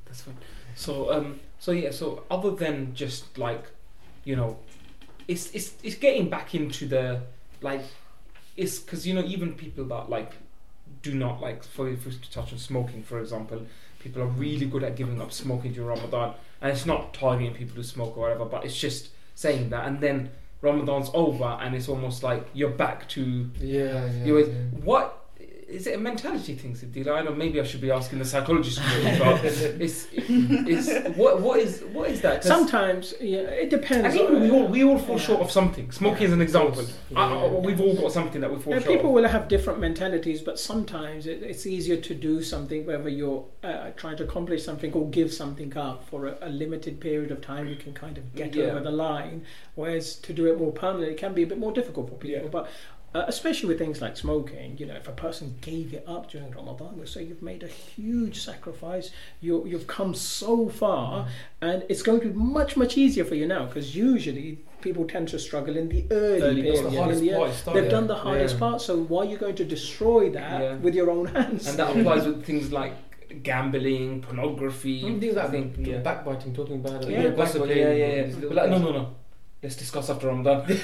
That's 0.05 0.21
fine. 0.21 0.37
So 0.75 1.11
um 1.11 1.39
so 1.59 1.71
yeah, 1.71 1.91
so 1.91 2.23
other 2.29 2.51
than 2.51 2.93
just 2.93 3.37
like, 3.37 3.65
you 4.23 4.35
know, 4.35 4.57
it's 5.27 5.51
it's 5.51 5.73
it's 5.83 5.95
getting 5.95 6.29
back 6.29 6.55
into 6.55 6.85
the 6.87 7.21
like 7.61 7.83
it's 8.55 8.79
because 8.79 9.05
you 9.07 9.13
know 9.13 9.23
even 9.23 9.53
people 9.53 9.85
that 9.85 10.09
like 10.09 10.33
do 11.01 11.13
not 11.13 11.41
like 11.41 11.63
for 11.63 11.89
if 11.89 12.05
we 12.05 12.13
touch 12.31 12.53
on 12.53 12.59
smoking 12.59 13.03
for 13.03 13.19
example 13.19 13.65
people 13.99 14.21
are 14.21 14.27
really 14.27 14.65
good 14.65 14.83
at 14.83 14.95
giving 14.95 15.21
up 15.21 15.31
smoking 15.31 15.73
during 15.73 15.89
ramadan 15.89 16.33
and 16.61 16.71
it's 16.71 16.85
not 16.85 17.13
targeting 17.13 17.53
people 17.53 17.75
who 17.75 17.83
smoke 17.83 18.17
or 18.17 18.21
whatever 18.21 18.45
but 18.45 18.63
it's 18.65 18.77
just 18.77 19.09
saying 19.35 19.69
that 19.69 19.85
and 19.87 19.99
then 20.01 20.29
ramadan's 20.61 21.09
over 21.13 21.57
and 21.61 21.75
it's 21.75 21.87
almost 21.87 22.23
like 22.23 22.47
you're 22.53 22.69
back 22.69 23.07
to 23.09 23.49
Yeah, 23.59 24.05
yeah. 24.05 24.25
yeah. 24.25 24.53
what 24.83 25.16
is 25.67 25.85
it 25.85 25.95
a 25.95 25.97
mentality 25.97 26.55
thing, 26.55 26.73
Sidila? 26.75 27.17
I 27.17 27.21
know 27.23 27.33
maybe 27.33 27.59
I 27.59 27.63
should 27.63 27.81
be 27.81 27.91
asking 27.91 28.19
the 28.19 28.25
psychologist, 28.25 28.79
really, 28.79 29.19
but 29.19 29.43
it's, 29.85 30.07
it's 30.13 31.17
what 31.17 31.41
what 31.41 31.59
is 31.59 31.83
what 31.91 32.09
is 32.09 32.21
that? 32.21 32.41
'Cause 32.41 32.47
sometimes 32.47 33.13
yeah 33.19 33.39
it 33.63 33.69
depends 33.69 34.05
I 34.07 34.11
think 34.11 34.29
we 34.29 34.49
all 34.49 34.67
we 34.67 34.83
all 34.83 34.97
fall 34.97 35.17
Yeah. 35.17 35.23
short 35.23 35.41
of 35.41 35.51
something. 35.51 35.91
Smoking 35.91 36.27
is 36.27 36.33
an 36.33 36.41
example. 36.41 36.83
Yeah. 37.09 37.19
I- 37.19 37.33
I- 37.45 37.47
we've 37.67 37.81
all 37.81 37.95
got 37.95 38.11
something 38.11 38.39
that 38.41 38.51
we 38.51 38.57
fall 38.59 38.73
Yeah, 38.73 38.79
short 38.79 38.91
people 38.93 39.07
of. 39.09 39.15
will 39.15 39.27
have 39.27 39.47
different 39.47 39.79
mentalities, 39.79 40.41
but 40.41 40.57
sometimes 40.59 41.27
it, 41.27 41.43
it's 41.43 41.65
easier 41.67 41.97
to 41.97 42.13
do 42.15 42.41
something 42.41 42.85
whether 42.85 43.09
you're 43.09 43.45
uh, 43.63 43.89
trying 43.97 44.17
to 44.17 44.23
accomplish 44.23 44.63
something 44.63 44.93
or 44.93 45.09
give 45.09 45.33
something 45.33 45.75
up 45.77 46.07
for 46.09 46.27
a, 46.27 46.37
a 46.41 46.49
limited 46.49 46.99
period 47.01 47.31
of 47.31 47.41
time. 47.41 47.67
You 47.67 47.75
can 47.75 47.93
kind 47.93 48.17
of 48.17 48.23
get 48.35 48.55
Yeah. 48.55 48.65
over 48.65 48.79
the 48.79 48.91
line, 48.91 49.43
whereas 49.75 50.15
to 50.15 50.31
do 50.33 50.45
it 50.51 50.57
more 50.57 50.71
permanently 50.71 51.13
it 51.13 51.17
can 51.17 51.33
be 51.33 51.43
a 51.43 51.47
bit 51.47 51.57
more 51.59 51.73
difficult 51.73 52.09
for 52.09 52.15
people. 52.15 52.43
Yeah. 52.43 52.49
But 52.49 52.69
uh, 53.15 53.23
especially 53.27 53.69
with 53.69 53.79
things 53.79 54.01
like 54.01 54.15
smoking, 54.17 54.77
you 54.77 54.85
know, 54.85 54.95
if 54.95 55.07
a 55.07 55.11
person 55.11 55.55
gave 55.61 55.93
it 55.93 56.03
up 56.07 56.29
during 56.29 56.51
Ramadan, 56.51 56.99
we 56.99 57.05
say 57.07 57.23
you've 57.23 57.41
made 57.41 57.63
a 57.63 57.67
huge 57.67 58.39
sacrifice. 58.41 59.11
You 59.41 59.65
you've 59.65 59.87
come 59.87 60.13
so 60.13 60.69
far, 60.69 61.27
and 61.61 61.83
it's 61.89 62.01
going 62.03 62.19
to 62.21 62.27
be 62.27 62.33
much 62.33 62.75
much 62.77 62.97
easier 62.97 63.25
for 63.25 63.35
you 63.35 63.47
now 63.47 63.65
because 63.65 63.95
usually 63.95 64.59
people 64.81 65.05
tend 65.07 65.27
to 65.29 65.39
struggle 65.39 65.75
in 65.77 65.89
the 65.89 66.05
early, 66.11 66.41
Early 66.41 66.61
period. 66.61 66.83
the 66.85 66.87
in 67.11 67.19
the- 67.25 67.31
part 67.33 67.73
They've 67.73 67.89
done 67.89 68.07
the 68.07 68.15
hardest 68.15 68.55
Yeah. 68.55 68.59
part, 68.59 68.81
so 68.81 68.97
why 69.03 69.25
are 69.25 69.29
you 69.29 69.37
going 69.37 69.55
to 69.55 69.65
destroy 69.65 70.29
that 70.31 70.61
Yeah. 70.61 70.75
with 70.75 70.93
your 70.93 71.09
own 71.09 71.25
hands? 71.27 71.67
And 71.67 71.79
that 71.79 71.95
applies 71.97 72.25
with 72.29 72.45
things 72.45 72.71
like 72.71 72.93
gambling, 73.43 74.21
pornography. 74.21 74.91
Even 75.05 75.19
things 75.19 75.37
I 75.37 75.41
like 75.43 75.51
think 75.51 75.75
yeah. 75.79 75.97
backbiting, 75.99 76.53
talking 76.53 76.75
about 76.75 77.03
it. 77.03 77.09
Yeah, 77.09 77.21
yeah, 77.23 77.29
yeah, 77.73 77.93
yeah, 77.95 78.25
yeah. 78.27 78.33
But 78.41 78.55
like, 78.55 78.69
no, 78.69 78.77
no, 78.77 78.91
no. 78.91 79.15
Let's 79.63 79.75
discuss 79.75 80.09
after 80.09 80.27
Ramadan. 80.27 80.65
Keep 80.67 80.77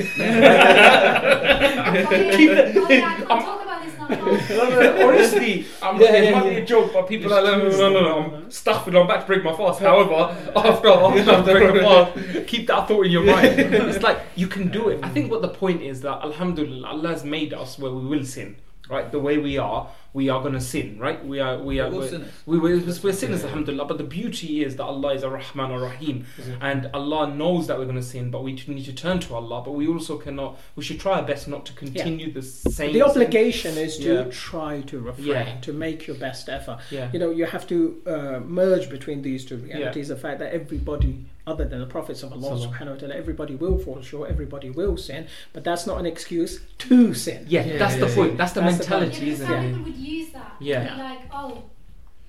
it- 2.50 2.76
oh 2.78 2.86
I 2.86 2.88
can't 2.88 3.32
I'm- 3.32 3.44
talk 3.44 3.62
about 3.62 3.84
this 3.86 3.94
now. 4.00 4.08
no, 4.10 4.70
no, 4.70 4.80
no, 4.98 5.08
honestly, 5.10 5.66
I'm, 5.82 6.02
Yeah, 6.02 6.14
it 6.16 6.24
yeah, 6.24 6.32
might 6.32 6.44
be 6.50 6.56
yeah. 6.56 6.62
a 6.62 6.66
joke, 6.66 6.92
but 6.92 7.08
people 7.08 7.32
are 7.34 7.42
like, 7.44 7.58
no, 7.58 7.70
no, 7.70 7.90
no, 7.94 8.02
no, 8.02 8.20
I'm 8.36 8.52
stuck 8.62 8.86
with, 8.86 8.96
I'm 8.96 9.04
about 9.04 9.22
to 9.22 9.28
break 9.28 9.44
my 9.44 9.56
fast. 9.56 9.80
However, 9.80 10.36
after, 10.56 10.88
after 10.90 11.32
I 11.32 11.42
break 11.42 11.74
the 11.74 11.80
fast, 11.82 12.48
keep 12.48 12.66
that 12.68 12.88
thought 12.88 13.06
in 13.06 13.12
your 13.12 13.24
mind. 13.24 13.60
It's 13.60 14.02
like, 14.04 14.20
you 14.36 14.48
can 14.48 14.70
do 14.72 14.90
it. 14.90 15.00
I 15.04 15.10
think 15.10 15.30
what 15.32 15.42
the 15.44 15.50
point 15.50 15.82
is 15.84 16.02
that, 16.02 16.24
alhamdulillah, 16.24 16.88
Allah 16.88 17.10
has 17.10 17.24
made 17.24 17.54
us 17.54 17.78
where 17.78 17.92
we 17.92 18.06
will 18.06 18.26
sin, 18.26 18.56
right, 18.90 19.12
the 19.12 19.20
way 19.20 19.38
we 19.38 19.58
are, 19.60 19.88
we 20.14 20.30
are 20.30 20.40
going 20.42 20.54
to 20.54 20.62
sin, 20.62 20.98
right? 21.00 21.26
We 21.26 21.40
are 21.40 21.58
we 21.58 21.80
are 21.80 21.90
We're 21.90 21.98
we're, 22.00 22.08
sinners. 22.10 22.32
we, 22.46 22.60
we're, 22.60 22.78
we're 23.04 23.14
sinners, 23.14 23.42
Yeah. 23.42 23.48
alhamdulillah. 23.48 23.86
But 23.86 23.98
the 23.98 24.04
beauty 24.04 24.64
is 24.64 24.76
that 24.76 24.84
Allah 24.84 25.14
is 25.16 25.24
a 25.24 25.30
Rahman 25.30 25.72
or 25.72 25.80
Rahim, 25.80 26.26
and 26.62 26.90
Allah 26.94 27.34
knows 27.34 27.66
that 27.68 27.78
we're 27.80 27.86
going 27.86 27.96
to 27.98 28.04
sin, 28.04 28.30
but 28.30 28.44
we 28.44 28.54
need 28.68 28.86
to 28.86 28.94
turn 28.94 29.20
to 29.22 29.34
Allah. 29.36 29.62
But 29.66 29.72
we 29.72 29.88
also 29.88 30.18
cannot. 30.18 30.60
We 30.76 30.84
should 30.84 31.00
try 31.00 31.20
our 31.20 31.26
best 31.26 31.48
not 31.48 31.66
to 31.66 31.74
continue 31.74 32.32
the 32.32 32.42
same. 32.44 32.94
the 32.94 33.00
sin. 33.00 33.02
obligation 33.02 33.78
is 33.78 33.98
to 33.98 34.14
Yeah. 34.14 34.24
try 34.32 34.82
to 34.82 35.00
refrain, 35.00 35.26
Yeah. 35.28 35.60
to 35.62 35.74
make 35.74 36.06
your 36.08 36.16
best 36.18 36.48
effort. 36.48 36.78
Yeah. 36.92 37.10
You 37.12 37.20
know, 37.20 37.32
you 37.32 37.46
have 37.46 37.66
to 37.68 37.78
uh, 38.06 38.40
merge 38.46 38.90
between 38.90 39.22
these 39.24 39.44
two 39.46 39.58
realities. 39.58 40.10
The 40.10 40.16
fact 40.16 40.38
that 40.40 40.54
everybody, 40.54 41.26
other 41.48 41.66
than 41.66 41.80
the 41.80 41.86
prophets 41.88 42.22
of 42.24 42.32
Allah 42.34 42.58
Salam. 42.58 42.72
subhanahu 42.74 42.92
wa 42.92 42.96
ta'ala, 43.02 43.16
everybody 43.16 43.56
will 43.56 43.78
fall 43.78 44.02
short, 44.02 44.30
everybody 44.30 44.70
will 44.70 44.96
sin, 44.98 45.26
but 45.54 45.64
that's 45.64 45.86
not 45.88 46.00
an 46.00 46.06
excuse 46.06 46.60
to 46.80 47.14
sin. 47.14 47.46
Yeah, 47.50 47.66
Yeah, 47.66 47.78
that's 47.78 47.96
yeah, 47.96 48.00
the 48.02 48.10
yeah. 48.10 48.16
point. 48.16 48.38
That's 48.38 48.54
the 48.54 48.62
That's 48.62 48.78
mentality, 48.80 49.26
Yeah, 49.26 49.34
isn't 49.34 49.48
because 49.48 49.88
it? 49.88 50.03
Some 50.04 50.12
people 50.12 50.18
would 50.20 50.20
use 50.24 50.34
that. 50.34 50.56
Yeah. 50.60 50.96
Like, 50.98 51.20
oh, 51.32 51.64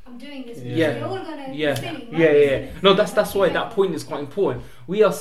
I'm 0.07 0.19
doing 0.19 0.45
this. 0.47 0.59
Yeah. 0.59 0.76
Yeah. 0.76 1.00
We're 1.00 1.19
all 1.19 1.25
gonna 1.25 1.52
Yeah. 1.52 1.75
sinning. 1.75 2.09
Yeah, 2.12 2.31
yeah, 2.31 2.50
yeah. 2.50 2.66
No, 2.83 2.95
that's 2.95 3.12
that's 3.12 3.35
why 3.35 3.49
that 3.49 3.71
point 3.71 3.95
is 3.95 4.04
quite 4.04 4.21
important. 4.21 4.64
We 4.87 5.02
are 5.02 5.14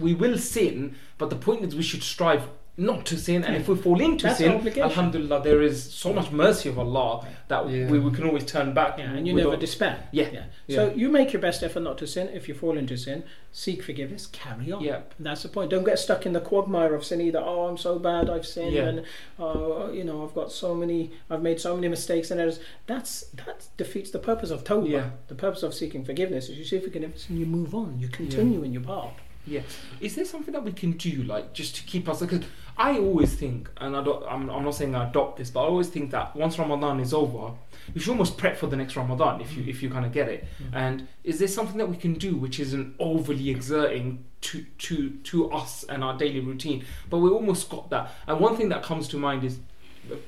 we 0.00 0.14
will 0.14 0.38
sin, 0.38 0.94
but 1.18 1.30
the 1.30 1.36
point 1.36 1.64
is 1.64 1.74
we 1.74 1.82
should 1.82 2.02
strive 2.02 2.42
not 2.78 3.06
to 3.06 3.16
sin. 3.16 3.42
And 3.44 3.54
Yeah. 3.54 3.60
if 3.60 3.68
we 3.68 3.76
fall 3.76 4.00
into 4.00 4.26
That's 4.26 4.38
sin. 4.38 4.52
Alhamdulillah, 4.78 5.42
there 5.42 5.62
is 5.62 5.82
so 5.92 6.12
much 6.12 6.30
mercy 6.30 6.68
of 6.68 6.78
Allah 6.78 7.26
that 7.48 7.68
Yeah. 7.70 7.88
we, 7.90 7.98
we 7.98 8.10
can 8.10 8.24
always 8.24 8.44
turn 8.44 8.74
back. 8.74 8.98
Yeah, 8.98 9.12
and 9.14 9.26
you 9.26 9.32
never 9.34 9.50
all- 9.50 9.56
despair. 9.56 10.08
Yeah. 10.12 10.44
So 10.68 10.92
you 10.94 11.08
make 11.08 11.32
your 11.32 11.40
best 11.40 11.62
effort 11.62 11.80
not 11.80 11.96
to 11.98 12.06
sin. 12.06 12.28
If 12.34 12.48
you 12.48 12.54
fall 12.54 12.76
into 12.76 12.96
sin, 12.98 13.24
seek 13.50 13.82
forgiveness, 13.82 14.26
carry 14.26 14.72
on. 14.72 14.84
And 14.86 15.04
that's 15.18 15.42
the 15.42 15.48
point. 15.48 15.70
Don't 15.70 15.84
get 15.84 15.98
stuck 15.98 16.26
in 16.26 16.34
the 16.34 16.40
quagmire 16.40 16.94
of 16.94 17.02
sin 17.04 17.20
either. 17.22 17.38
Oh, 17.38 17.66
I'm 17.68 17.78
so 17.78 17.98
bad, 17.98 18.28
I've 18.28 18.44
sinned, 18.46 18.76
and 18.76 19.02
uh, 19.38 19.90
you 19.92 20.04
know, 20.04 20.22
I've 20.24 20.34
got 20.34 20.52
so 20.52 20.74
many, 20.74 21.12
I've 21.30 21.42
made 21.42 21.58
so 21.60 21.74
many 21.74 21.88
mistakes 21.88 22.30
and 22.30 22.38
errors. 22.40 22.60
That's 22.86 23.22
that 23.46 23.68
defeats 23.78 24.10
the 24.10 24.18
purpose 24.18 24.50
of 24.50 24.64
tawbah. 24.64 24.90
Yeah. 24.90 25.10
The 25.28 25.34
purpose 25.34 25.62
of 25.62 25.72
seeking 25.72 26.04
forgiveness 26.04 26.50
is 26.50 26.58
you 26.58 26.64
seek 26.64 26.84
forgiveness 26.84 27.26
and 27.30 27.38
you 27.38 27.46
move 27.46 27.74
on. 27.74 27.98
You 27.98 28.08
continue 28.08 28.62
in 28.62 28.72
your 28.74 28.82
path. 28.82 29.14
Yeah. 29.46 29.62
Is 30.00 30.14
there 30.16 30.24
something 30.24 30.52
that 30.52 30.64
we 30.64 30.72
can 30.72 30.92
do, 30.92 31.22
like, 31.22 31.52
just 31.52 31.76
to 31.76 31.82
keep 31.84 32.08
us? 32.08 32.20
Because 32.20 32.44
I 32.76 32.98
always 32.98 33.34
think, 33.34 33.70
and 33.78 33.96
I 33.96 34.02
don't, 34.02 34.24
I'm, 34.28 34.50
I'm 34.50 34.64
not 34.64 34.74
saying 34.74 34.94
I 34.94 35.08
adopt 35.08 35.38
this, 35.38 35.50
but 35.50 35.62
I 35.62 35.66
always 35.66 35.88
think 35.88 36.10
that 36.10 36.34
once 36.36 36.58
Ramadan 36.58 37.00
is 37.00 37.14
over, 37.14 37.52
you 37.94 38.00
should 38.00 38.10
almost 38.10 38.36
prep 38.36 38.56
for 38.56 38.66
the 38.66 38.76
next 38.76 38.96
Ramadan 38.96 39.40
if 39.40 39.56
you 39.56 39.64
if 39.66 39.82
you 39.82 39.88
kind 39.88 40.04
of 40.04 40.12
get 40.12 40.28
it. 40.28 40.46
Mm. 40.62 40.74
And 40.74 41.08
is 41.24 41.38
there 41.38 41.48
something 41.48 41.78
that 41.78 41.88
we 41.88 41.96
can 41.96 42.14
do 42.14 42.36
which 42.36 42.58
isn't 42.60 42.94
overly 42.98 43.50
exerting 43.50 44.24
to 44.42 44.64
to 44.78 45.10
to 45.10 45.50
us 45.52 45.84
and 45.84 46.02
our 46.02 46.18
daily 46.18 46.40
routine? 46.40 46.84
But 47.08 47.18
we 47.18 47.30
almost 47.30 47.70
got 47.70 47.88
that. 47.90 48.12
And 48.26 48.40
one 48.40 48.56
thing 48.56 48.68
that 48.70 48.82
comes 48.82 49.08
to 49.08 49.16
mind 49.16 49.44
is 49.44 49.60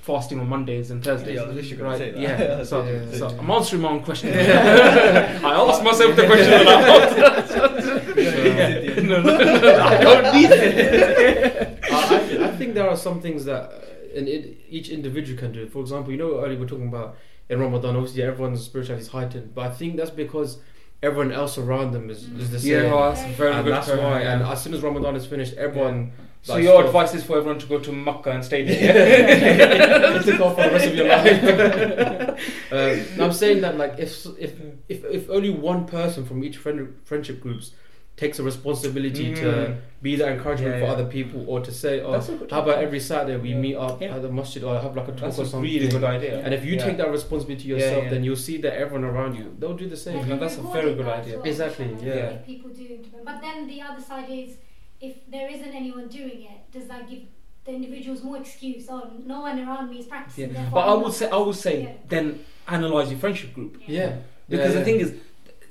fasting 0.03 0.41
on 0.41 0.49
Mondays 0.49 0.91
and 0.91 1.03
Thursdays. 1.05 1.37
Yeah, 1.37 1.43
I 1.43 1.47
was 1.47 1.57
literally 1.57 1.77
gonna 1.77 1.89
right? 1.91 1.99
say 1.99 2.11
that. 2.13 2.21
Yeah. 2.21 2.65
So, 2.71 2.85
Yeah. 2.85 3.13
so 3.19 3.29
I'm 3.39 3.51
answering 3.51 3.83
my 3.83 3.91
own 3.91 4.03
question. 4.03 4.31
I 4.39 5.53
asked 5.53 5.83
myself 5.83 6.17
the 6.17 6.27
question 6.27 6.53
and 6.53 6.69
I 6.69 6.73
answered. 7.37 9.05
No, 9.09 9.23
no, 9.23 9.37
no, 9.39 9.79
I 9.81 9.97
don't 10.03 10.35
need 10.35 10.51
it. 10.51 11.79
I, 11.91 12.45
I 12.49 12.57
think 12.57 12.75
there 12.75 12.89
are 12.89 12.97
some 12.97 13.21
things 13.21 13.45
that 13.45 13.71
uh, 13.71 13.81
in, 14.15 14.27
in 14.29 14.57
each 14.69 14.89
individual 14.91 15.39
can 15.39 15.53
do. 15.53 15.67
For 15.69 15.81
example, 15.81 16.13
you 16.13 16.19
know, 16.19 16.39
earlier 16.41 16.51
we 16.57 16.65
were 16.65 16.67
talking 16.67 16.89
about 16.89 17.17
in 17.49 17.61
Ramadan, 17.61 17.97
obviously 17.97 18.23
everyone's 18.23 18.63
spirituality 18.65 19.03
is 19.07 19.09
heightened, 19.09 19.55
but 19.55 19.67
I 19.67 19.71
think 19.71 19.97
that's 19.97 20.11
because 20.11 20.59
everyone 21.03 21.33
else 21.33 21.57
around 21.59 21.93
them 21.93 22.11
is, 22.11 22.25
is 22.25 22.51
the 22.51 22.59
same. 22.61 22.73
Yeah, 22.85 22.93
well, 22.93 23.13
that's 23.15 23.23
a 23.23 23.29
very 23.35 23.53
and 23.53 23.65
good 23.65 23.73
that's 23.75 23.89
point, 23.89 24.03
why. 24.03 24.23
yeah. 24.23 24.33
And 24.35 24.43
as 24.43 24.63
soon 24.63 24.75
as 24.75 24.83
Ramadan 24.83 25.17
is 25.17 25.25
finished, 25.27 25.55
everyone. 25.55 26.13
So 26.43 26.57
your 26.57 26.75
stop- 26.75 26.87
advice 26.87 27.15
is 27.15 27.25
for 27.25 27.37
everyone 27.39 27.59
to 27.59 27.67
go 27.67 27.79
to 27.81 27.93
Makkah 27.93 28.31
and 28.31 28.45
stay 28.45 28.63
there. 28.65 30.15
you 30.17 30.23
took 30.23 30.41
off 30.41 30.55
for 30.57 30.63
the 30.63 30.71
rest 30.71 30.87
of 30.87 30.95
your 30.95 31.09
life. 31.09 32.73
um, 32.73 33.23
I'm 33.23 33.33
saying 33.33 33.61
that 33.63 33.77
like 33.77 33.99
if 33.99 34.27
if 34.39 34.53
if 34.89 35.05
if 35.05 35.29
only 35.31 35.51
one 35.51 35.87
person 35.87 36.25
from 36.25 36.43
each 36.45 36.57
friend, 36.57 36.97
friendship 37.05 37.41
groups 37.41 37.73
takes 38.17 38.39
a 38.41 38.43
responsibility 38.43 39.33
to 39.33 39.43
Mm. 39.47 39.77
be 40.03 40.17
that 40.17 40.29
encouragement 40.33 40.73
Yeah, 40.75 40.81
for 40.81 40.87
yeah. 40.87 40.93
other 40.93 41.05
people, 41.07 41.45
or 41.49 41.61
to 41.61 41.71
say, 41.71 42.01
oh, 42.01 42.11
That's 42.13 42.29
a 42.29 42.37
how 42.51 42.63
about 42.63 42.79
every 42.83 42.99
Saturday 42.99 43.37
we 43.37 43.51
Yeah. 43.51 43.59
meet 43.67 43.77
up 43.77 44.03
Yeah. 44.03 44.17
at 44.17 44.23
the 44.23 44.29
masjid 44.29 44.65
or 44.65 44.77
have 44.81 44.97
like 44.97 45.07
a 45.07 45.13
talk 45.13 45.21
That's 45.21 45.39
or 45.39 45.43
a 45.43 45.47
something. 45.47 45.71
really 45.71 45.87
good 45.87 46.03
idea. 46.03 46.41
And 46.45 46.53
if 46.53 46.65
you 46.65 46.75
Yeah. 46.75 46.85
take 46.87 46.97
that 46.97 47.11
responsibility 47.13 47.69
yourself, 47.69 48.05
yeah. 48.05 48.11
then 48.11 48.25
you'll 48.25 48.35
see 48.49 48.57
that 48.65 48.73
everyone 48.77 49.05
around 49.05 49.37
you 49.37 49.55
they'll 49.59 49.75
do 49.85 49.89
the 49.89 49.97
same. 49.97 50.17
Yeah, 50.19 50.27
No, 50.35 50.37
that's 50.37 50.59
a 50.59 50.63
very 50.63 50.95
good 50.95 51.07
idea. 51.07 51.37
well, 51.37 51.47
Exactly, 51.47 51.85
inshallah, 51.93 52.17
yeah. 52.17 52.37
People 52.53 52.71
do. 52.71 52.99
But 53.25 53.41
then 53.41 53.69
the 53.69 53.83
other 53.83 54.03
side 54.03 54.29
is, 54.29 54.57
if 55.01 55.31
there 55.31 55.49
isn't 55.49 55.75
anyone 55.75 56.09
doing 56.09 56.43
it, 56.43 56.73
does 56.73 56.89
that 56.89 57.09
give 57.09 57.21
the 57.65 57.73
individuals 57.73 58.23
more 58.23 58.37
excuse? 58.37 58.87
Oh, 58.89 59.11
no 59.25 59.41
one 59.41 59.59
around 59.61 59.91
me 59.91 60.01
is 60.01 60.07
practicing. 60.07 60.55
Yeah. 60.55 60.69
But 60.73 60.89
I 60.89 60.95
would 60.95 61.13
say, 61.13 61.29
I 61.31 61.37
would 61.37 61.57
say, 61.57 61.87
practicing. 61.87 62.09
then 62.09 62.45
analyze 62.67 63.11
your 63.11 63.19
friendship 63.19 63.55
group 63.55 63.81
Yeah, 63.87 64.17
because 64.49 64.75
Yeah, 64.75 64.81
the 64.81 64.85
thing 64.85 65.01
is, 65.01 65.15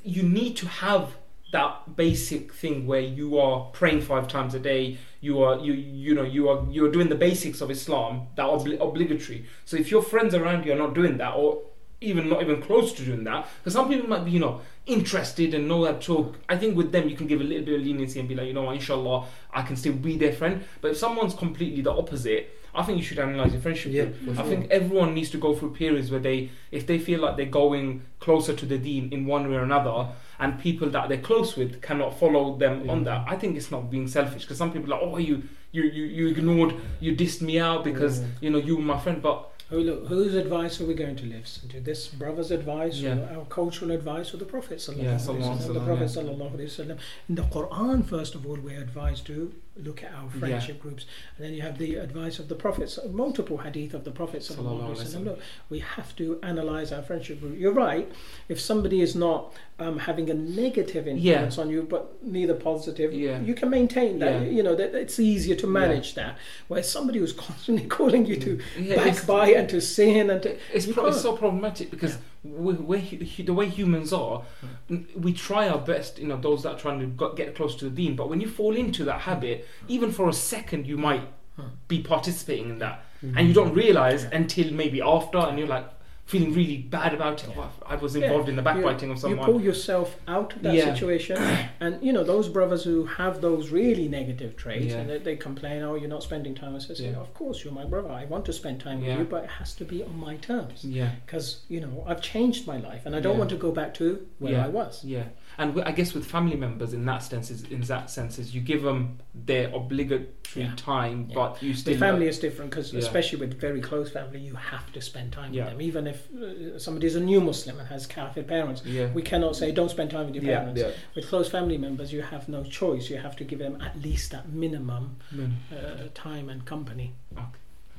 you 0.03 0.23
need 0.23 0.55
to 0.57 0.67
have 0.67 1.15
that 1.51 1.95
basic 1.95 2.53
thing 2.53 2.85
where 2.85 2.99
you 2.99 3.37
are 3.39 3.69
praying 3.71 4.01
five 4.01 4.27
times 4.27 4.53
a 4.53 4.59
day. 4.59 4.97
You 5.21 5.41
are 5.43 5.59
you 5.59 5.73
you 5.73 6.13
know 6.13 6.23
you 6.23 6.49
are 6.49 6.65
you 6.69 6.85
are 6.85 6.91
doing 6.91 7.09
the 7.09 7.15
basics 7.15 7.61
of 7.61 7.71
Islam 7.71 8.27
that 8.35 8.43
are 8.43 8.57
obli- 8.57 8.79
obligatory. 8.79 9.45
So 9.65 9.77
if 9.77 9.89
your 9.89 10.01
friends 10.01 10.33
around 10.35 10.65
you 10.65 10.73
are 10.73 10.77
not 10.77 10.93
doing 10.93 11.17
that, 11.17 11.33
or 11.35 11.61
even 12.01 12.29
not 12.29 12.41
even 12.41 12.61
close 12.61 12.93
to 12.93 13.05
doing 13.05 13.23
that, 13.23 13.47
because 13.59 13.73
some 13.73 13.87
people 13.89 14.07
might 14.09 14.25
be 14.25 14.31
you 14.31 14.39
know 14.39 14.61
interested 14.87 15.53
and 15.53 15.71
all 15.71 15.81
that 15.81 16.01
talk. 16.01 16.35
I 16.49 16.57
think 16.57 16.75
with 16.75 16.91
them 16.91 17.07
you 17.09 17.15
can 17.15 17.27
give 17.27 17.41
a 17.41 17.43
little 17.43 17.65
bit 17.65 17.79
of 17.79 17.85
leniency 17.85 18.19
and 18.19 18.27
be 18.27 18.35
like, 18.35 18.47
you 18.47 18.53
know 18.53 18.63
what, 18.63 18.75
inshallah, 18.75 19.25
I 19.53 19.61
can 19.61 19.75
still 19.75 19.93
be 19.93 20.17
their 20.17 20.33
friend. 20.33 20.63
But 20.81 20.91
if 20.91 20.97
someone's 20.97 21.33
completely 21.33 21.81
the 21.81 21.91
opposite, 21.91 22.53
I 22.73 22.83
think 22.83 22.97
you 22.99 23.03
should 23.03 23.17
analyze 23.19 23.53
your 23.53 23.61
friendship 23.61 23.91
Yeah, 23.91 24.33
for 24.33 24.41
I 24.41 24.43
think 24.43 24.69
everyone 24.69 25.13
needs 25.15 25.31
to 25.31 25.37
go 25.37 25.55
through 25.55 25.73
periods 25.73 26.11
where 26.11 26.19
they, 26.19 26.51
if 26.71 26.85
they 26.85 26.99
feel 26.99 27.19
like 27.21 27.35
they're 27.35 27.45
going 27.47 28.03
closer 28.19 28.53
to 28.53 28.65
the 28.65 28.77
deen 28.77 29.11
in 29.11 29.25
one 29.25 29.49
way 29.49 29.55
or 29.57 29.63
another, 29.63 30.09
and 30.39 30.59
people 30.59 30.87
that 30.91 31.09
they're 31.09 31.17
close 31.17 31.55
with 31.57 31.81
cannot 31.81 32.19
follow 32.19 32.55
them 32.57 32.87
on 32.89 33.03
that, 33.05 33.25
I 33.27 33.35
think 33.35 33.57
it's 33.57 33.71
not 33.71 33.89
being 33.89 34.07
selfish. 34.07 34.43
Because 34.43 34.57
some 34.57 34.71
people 34.71 34.93
are 34.93 34.99
like, 35.01 35.09
oh, 35.11 35.17
you, 35.17 35.41
you, 35.71 35.83
you, 35.83 36.03
you 36.05 36.27
ignored, 36.27 36.75
you 36.99 37.15
dissed 37.15 37.41
me 37.41 37.59
out 37.59 37.83
because 37.83 38.19
Yeah. 38.19 38.27
you 38.41 38.49
know 38.51 38.59
you 38.59 38.75
were 38.77 38.83
my 38.83 38.99
friend, 38.99 39.21
but 39.23 39.49
Who, 39.69 39.79
look, 39.81 40.07
whose 40.07 40.33
advice 40.33 40.79
are 40.79 40.85
we 40.85 40.93
going 40.93 41.17
to 41.17 41.25
listen 41.25 41.67
to? 41.69 41.81
This 41.81 42.07
brother's 42.07 42.51
advice, 42.51 42.95
Yeah. 42.95 43.17
or 43.17 43.39
our 43.39 43.45
cultural 43.45 43.91
advice, 43.91 44.33
or 44.33 44.37
the 44.37 44.45
Prophet 44.45 44.77
sallallahu 44.77 45.03
Yeah, 45.03 45.17
The 45.17 45.79
Prophet 45.81 46.07
wasallam, 46.07 46.37
sallallahu 46.37 46.55
alaihi 46.57 46.71
wasallam. 46.71 46.97
In 47.27 47.35
the 47.35 47.41
Quran, 47.43 48.05
first 48.05 48.33
of 48.35 48.45
all, 48.47 48.55
we're 48.55 48.79
advised 48.79 49.25
to 49.27 49.53
look 49.83 50.03
at 50.03 50.13
our 50.13 50.29
friendship 50.29 50.79
groups, 50.81 51.05
and 51.35 51.45
then 51.45 51.53
you 51.53 51.61
have 51.61 51.77
the 51.77 51.95
advice 51.95 52.39
of 52.39 52.47
the 52.49 52.55
prophets, 52.55 52.99
multiple 53.11 53.57
hadith 53.57 53.93
of 53.93 54.03
the 54.03 54.11
Prophet 54.11 54.41
sallallahu 54.41 54.57
Sallallahu 54.57 54.81
alaihi 54.81 54.95
alaihi 54.95 55.05
wasallam. 55.05 55.19
wasallam. 55.21 55.25
Look, 55.25 55.39
we 55.69 55.79
have 55.79 56.15
to 56.17 56.39
analyze 56.43 56.91
our 56.91 57.01
friendship 57.01 57.39
group. 57.41 57.57
You're 57.57 57.73
right. 57.73 58.11
If 58.49 58.59
somebody 58.59 59.01
is 59.01 59.15
not 59.15 59.53
um, 59.79 59.99
having 59.99 60.29
a 60.29 60.33
negative 60.33 61.07
influence 61.07 61.57
on 61.57 61.69
you, 61.69 61.83
but 61.83 62.17
neither 62.23 62.53
positive, 62.55 63.13
Yeah. 63.13 63.39
you 63.41 63.53
can 63.53 63.69
maintain 63.69 64.19
that. 64.19 64.41
Yeah. 64.43 64.49
You 64.49 64.63
know 64.63 64.75
that 64.75 64.95
it's 64.95 65.19
easier 65.19 65.55
to 65.55 65.67
manage 65.67 66.15
that. 66.15 66.37
Whereas 66.67 66.89
somebody 66.91 67.19
who's 67.19 67.33
constantly 67.47 67.85
calling 67.87 68.25
you 68.25 68.37
to 68.37 68.59
yeah, 68.79 68.95
backbite 68.95 69.55
and 69.55 69.69
to 69.69 69.79
sin 69.81 70.29
and 70.29 70.41
to 70.43 70.57
It's, 70.73 70.87
pro- 70.87 71.07
it's 71.07 71.21
so 71.21 71.35
problematic 71.37 71.91
because 71.91 72.17
we, 72.55 72.73
we, 72.73 72.99
hu- 72.99 73.43
the 73.43 73.53
way 73.53 73.67
humans 73.67 74.13
are, 74.13 74.43
hmm. 74.89 74.97
we 75.15 75.33
try 75.33 75.67
our 75.67 75.79
best. 75.79 76.19
You 76.19 76.27
know, 76.27 76.37
those 76.37 76.63
that 76.63 76.75
are 76.75 76.79
trying 76.79 76.99
to 76.99 77.33
get 77.35 77.55
close 77.55 77.75
to 77.77 77.85
the 77.85 77.91
deen. 77.91 78.15
But 78.15 78.29
when 78.29 78.41
you 78.41 78.47
fall 78.47 78.75
into 78.75 79.03
that 79.05 79.21
habit, 79.21 79.67
hmm. 79.81 79.85
even 79.89 80.11
for 80.11 80.29
a 80.29 80.33
second, 80.33 80.87
you 80.87 80.97
might 80.97 81.27
hmm. 81.55 81.67
be 81.87 82.01
participating 82.01 82.69
in 82.69 82.79
that, 82.79 83.03
and 83.21 83.47
you 83.47 83.53
don't 83.53 83.73
realize 83.73 84.23
until 84.25 84.71
maybe 84.71 85.01
after, 85.01 85.39
and 85.39 85.57
you're 85.57 85.67
like 85.67 85.89
feeling 86.27 86.53
really 86.53 86.77
bad 86.77 87.13
about 87.13 87.41
it. 87.45 87.49
Oh, 87.57 87.69
I 87.85 87.95
was 87.95 88.15
involved 88.17 88.49
in 88.49 88.57
the 88.57 88.61
backbiting 88.61 89.07
you, 89.07 89.13
of 89.13 89.19
someone. 89.19 89.39
You 89.39 89.45
pull 89.45 89.61
yourself 89.61 90.17
out 90.27 90.53
of 90.57 90.61
that 90.63 90.75
Yeah. 90.75 90.93
situation, 90.93 91.37
and 91.79 92.03
you 92.05 92.11
know 92.11 92.23
those 92.25 92.49
brothers 92.49 92.83
who 92.83 93.05
have 93.05 93.39
those 93.39 93.69
really 93.69 94.09
negative 94.09 94.57
traits, 94.57 94.87
Yeah. 94.87 94.97
and 94.99 95.09
they, 95.09 95.19
they 95.19 95.35
complain, 95.37 95.81
"Oh, 95.83 95.95
you're 95.95 96.09
not 96.09 96.23
spending 96.23 96.53
time." 96.53 96.75
I 96.75 96.79
says, 96.79 96.99
Yeah. 96.99 97.15
"Of 97.15 97.33
course, 97.33 97.63
you're 97.63 97.73
my 97.73 97.85
brother. 97.85 98.09
I 98.11 98.25
want 98.25 98.43
to 98.45 98.53
spend 98.53 98.81
time 98.81 99.01
Yeah. 99.01 99.11
with 99.11 99.19
you, 99.19 99.25
but 99.25 99.45
it 99.45 99.49
has 99.51 99.73
to 99.75 99.85
be 99.85 100.03
on 100.03 100.19
my 100.19 100.35
terms." 100.35 100.83
yeah. 100.83 101.11
Because 101.25 101.61
you 101.69 101.79
know 101.79 102.03
I've 102.05 102.21
changed 102.21 102.67
my 102.67 102.77
life, 102.77 103.03
and 103.05 103.15
I 103.15 103.21
don't 103.21 103.33
Yeah. 103.35 103.39
want 103.39 103.49
to 103.51 103.55
go 103.57 103.71
back 103.71 103.93
to 103.95 104.27
where 104.39 104.51
Yeah. 104.53 104.65
I 104.65 104.67
was. 104.67 105.05
Yeah, 105.05 105.23
and 105.57 105.71
w- 105.75 105.83
I 105.87 105.91
guess 105.91 106.13
with 106.13 106.25
family 106.25 106.55
members, 106.55 106.93
in 106.93 107.05
that 107.05 107.23
sense, 107.23 107.49
is 107.49 107.63
in 107.63 107.81
that 107.81 108.09
sense, 108.09 108.37
is 108.39 108.53
you 108.55 108.61
give 108.61 108.83
them 108.83 109.19
their 109.33 109.69
obligatory 109.73 110.35
Yeah. 110.55 110.71
time, 110.75 111.27
Yeah. 111.29 111.35
but 111.35 111.61
you 111.63 111.73
still 111.73 111.93
The 111.93 111.99
family 111.99 112.27
is 112.27 112.39
different 112.39 112.71
because, 112.71 112.93
Yeah. 112.93 112.99
especially 112.99 113.39
with 113.39 113.59
very 113.59 113.81
close 113.81 114.09
family, 114.11 114.39
you 114.39 114.55
have 114.55 114.91
to 114.93 115.01
spend 115.01 115.31
time 115.33 115.53
Yeah. 115.53 115.63
with 115.65 115.73
them. 115.73 115.81
Even 115.81 116.07
if 116.07 116.27
uh, 116.35 116.97
is 117.09 117.15
a 117.15 117.19
new 117.19 117.41
Muslim 117.41 117.79
and 117.79 117.87
has 117.89 118.05
kafir 118.05 118.43
parents, 118.43 118.81
Yeah, 118.85 119.11
we 119.13 119.21
cannot 119.21 119.55
say 119.55 119.71
don't 119.71 119.89
spend 119.91 120.11
time 120.11 120.25
with 120.27 120.35
your 120.35 120.43
parents. 120.45 120.79
yeah. 120.81 120.91
With 121.15 121.27
close 121.27 121.49
family 121.49 121.77
members, 121.77 122.11
you 122.13 122.21
have 122.21 122.47
no 122.49 122.63
choice. 122.63 123.09
You 123.09 123.17
have 123.17 123.35
to 123.37 123.43
give 123.43 123.59
them 123.59 123.81
at 123.81 124.01
least 124.01 124.31
that 124.31 124.49
minimum 124.49 125.17
Mm. 125.33 125.53
uh, 125.71 126.07
time 126.13 126.49
and 126.49 126.65
company. 126.65 127.13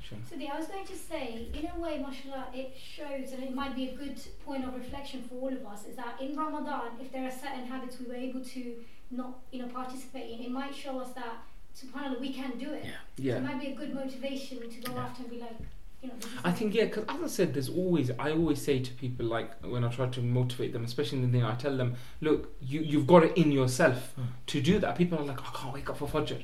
Sure. 0.09 0.19
So 0.31 0.37
the, 0.37 0.49
I 0.49 0.57
was 0.59 0.67
going 0.69 0.87
to 0.87 0.97
say, 0.97 1.49
in 1.53 1.69
a 1.69 1.79
way, 1.81 1.99
mashallah, 1.99 2.47
it 2.55 2.75
shows, 2.97 3.33
and 3.33 3.43
it 3.43 3.55
might 3.55 3.75
be 3.77 3.88
a 3.91 3.93
good 3.95 4.19
point 4.45 4.65
of 4.65 4.75
reflection 4.75 5.23
for 5.29 5.35
all 5.37 5.53
of 5.53 5.67
us, 5.67 5.85
is 5.87 5.97
that 5.97 6.21
in 6.21 6.35
Ramadan, 6.37 6.93
if 7.00 7.12
there 7.12 7.27
are 7.27 7.31
certain 7.31 7.67
habits 7.67 7.99
we 8.00 8.07
were 8.07 8.15
able 8.15 8.43
to 8.45 8.75
not, 9.11 9.38
you 9.53 9.61
know, 9.61 9.69
participate 9.69 10.31
in, 10.38 10.45
it 10.47 10.50
might 10.50 10.75
show 10.75 10.99
us 11.00 11.11
that, 11.15 11.37
subhanAllah, 11.77 12.21
we 12.21 12.33
can 12.33 12.57
do 12.59 12.73
it. 12.73 12.85
So 12.85 12.91
Yeah, 13.19 13.37
it 13.37 13.43
might 13.43 13.61
be 13.61 13.69
a 13.69 13.75
good 13.75 13.95
motivation 13.95 14.69
to 14.71 14.81
go 14.81 14.95
Yeah. 14.95 15.03
after 15.05 15.23
and 15.23 15.31
be 15.31 15.41
like, 15.41 15.57
you 16.03 16.09
know. 16.09 16.15
I 16.45 16.53
think 16.53 16.75
yeah, 16.75 16.85
because 16.85 17.05
as 17.09 17.21
I 17.23 17.27
said, 17.27 17.55
there's 17.55 17.69
always 17.69 18.11
I 18.19 18.31
always 18.31 18.62
say 18.62 18.79
to 18.79 18.93
people 18.95 19.27
like 19.27 19.50
when 19.65 19.83
I 19.85 19.88
try 19.88 20.07
to 20.09 20.21
motivate 20.23 20.73
them, 20.73 20.85
especially 20.85 21.19
in 21.19 21.27
the 21.27 21.33
thing 21.38 21.45
I 21.45 21.55
tell 21.57 21.77
them, 21.77 21.97
look, 22.21 22.55
you 22.62 22.81
you've 22.81 23.07
got 23.07 23.25
it 23.25 23.37
in 23.37 23.50
yourself 23.53 24.15
Mm. 24.19 24.27
to 24.47 24.61
do 24.61 24.79
that. 24.79 24.97
People 24.97 25.19
are 25.19 25.25
like, 25.25 25.41
I 25.41 25.50
can't 25.59 25.75
wake 25.75 25.91
up 25.91 25.99
for 25.99 26.07
Fajr, 26.09 26.43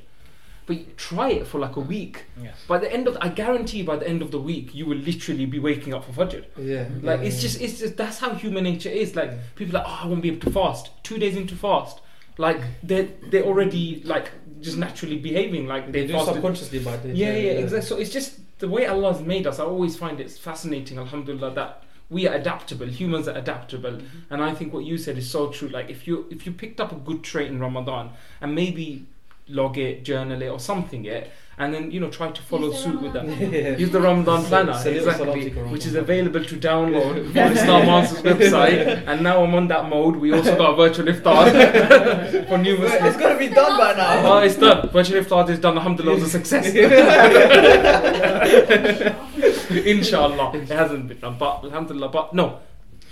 but 0.65 0.97
try 0.97 1.29
it 1.29 1.47
for 1.47 1.59
like 1.59 1.75
a 1.75 1.79
week. 1.79 2.25
Yes. 2.41 2.55
By 2.67 2.79
the 2.79 2.91
end 2.91 3.07
of, 3.07 3.17
I 3.21 3.29
guarantee, 3.29 3.83
by 3.83 3.97
the 3.97 4.07
end 4.07 4.21
of 4.21 4.31
the 4.31 4.39
week, 4.39 4.73
you 4.73 4.85
will 4.85 4.97
literally 4.97 5.45
be 5.45 5.59
waking 5.59 5.93
up 5.93 6.05
for 6.05 6.11
Fajr. 6.11 6.45
Yeah. 6.57 6.87
Like 7.01 7.21
yeah, 7.21 7.27
it's 7.27 7.35
yeah. 7.37 7.41
just 7.41 7.61
it's 7.61 7.79
just 7.79 7.97
that's 7.97 8.19
how 8.19 8.33
human 8.33 8.63
nature 8.63 8.89
is. 8.89 9.15
Like 9.15 9.31
people 9.55 9.77
are 9.77 9.83
like, 9.83 9.87
oh, 9.87 9.99
I 10.03 10.07
won't 10.07 10.21
be 10.21 10.29
able 10.29 10.41
to 10.41 10.51
fast. 10.51 10.91
Two 11.03 11.17
days 11.17 11.35
into 11.35 11.55
fast, 11.55 12.01
like 12.37 12.61
they 12.83 13.11
they're 13.29 13.43
already 13.43 14.01
like 14.05 14.31
just 14.61 14.77
naturally 14.77 15.17
behaving 15.17 15.67
like 15.67 15.91
they 15.91 16.07
they 16.07 16.13
do 16.13 16.25
subconsciously 16.25 16.79
by 16.79 16.97
the 16.97 17.09
yeah, 17.09 17.33
yeah, 17.33 17.51
exactly. 17.51 17.87
So 17.87 17.97
it's 17.97 18.11
just 18.11 18.39
the 18.59 18.67
way 18.67 18.87
Allah's 18.87 19.21
made 19.21 19.47
us. 19.47 19.59
I 19.59 19.65
always 19.65 19.95
find 19.95 20.19
it 20.19 20.31
fascinating, 20.31 20.97
Alhamdulillah, 20.97 21.53
that 21.55 21.83
we 22.09 22.27
are 22.27 22.33
adaptable. 22.33 22.87
Humans 22.87 23.27
are 23.27 23.37
adaptable, 23.37 23.91
mm-hmm. 23.91 24.33
and 24.33 24.43
I 24.43 24.53
think 24.53 24.73
what 24.73 24.85
you 24.85 24.97
said 24.97 25.17
is 25.17 25.29
so 25.29 25.49
true. 25.49 25.69
Like 25.69 25.89
if 25.89 26.07
you 26.07 26.27
if 26.31 26.45
you 26.45 26.51
picked 26.51 26.79
up 26.79 26.91
a 26.91 26.95
good 26.95 27.23
trait 27.23 27.47
in 27.47 27.59
Ramadan 27.59 28.11
and 28.41 28.55
maybe 28.55 29.05
log 29.47 29.77
it, 29.77 30.03
journal 30.03 30.41
it, 30.41 30.47
or 30.47 30.59
something 30.59 31.05
it, 31.05 31.31
and 31.57 31.73
then 31.73 31.91
you 31.91 31.99
know 31.99 32.09
try 32.09 32.31
to 32.31 32.41
follow 32.41 32.67
Use 32.67 32.83
the 32.83 32.91
suit 32.91 33.01
with 33.01 33.13
that. 33.13 33.25
Yeah. 33.27 33.77
Use 33.77 33.91
the 33.91 34.01
Ramadan 34.01 34.43
planner, 34.43 34.73
so 34.73 34.89
little 34.89 35.09
exactly, 35.09 35.49
which 35.49 35.85
is 35.85 35.95
available 35.95 36.43
to 36.43 36.55
download 36.57 37.35
on 37.45 37.51
Islam 37.51 37.89
Answers 37.89 38.21
website. 38.21 39.03
And 39.07 39.23
now 39.23 39.43
I'm 39.43 39.55
on 39.55 39.67
that 39.69 39.89
mode. 39.89 40.17
We 40.17 40.33
also 40.33 40.57
got 40.57 40.73
a 40.73 40.75
virtual 40.75 41.05
iftar 41.05 42.45
for 42.49 42.57
new 42.57 42.77
Muslims. 42.77 43.05
It's 43.05 43.17
gotta 43.17 43.39
be 43.39 43.47
done 43.47 43.77
by 43.77 43.93
now. 43.93 44.33
Oh, 44.33 44.39
it's 44.39 44.57
done. 44.57 44.89
Virtual 44.89 45.21
iftar 45.21 45.49
is 45.49 45.59
done. 45.59 45.77
Alhamdulillah, 45.77 46.17
it 46.17 46.21
was 46.21 46.35
a 46.35 46.43
success. 46.43 46.65
Inshallah, 49.85 50.55
it 50.55 50.69
hasn't 50.69 51.07
been 51.07 51.19
done, 51.19 51.37
but 51.37 51.63
Alhamdulillah. 51.63 52.09
But 52.09 52.33
no, 52.33 52.59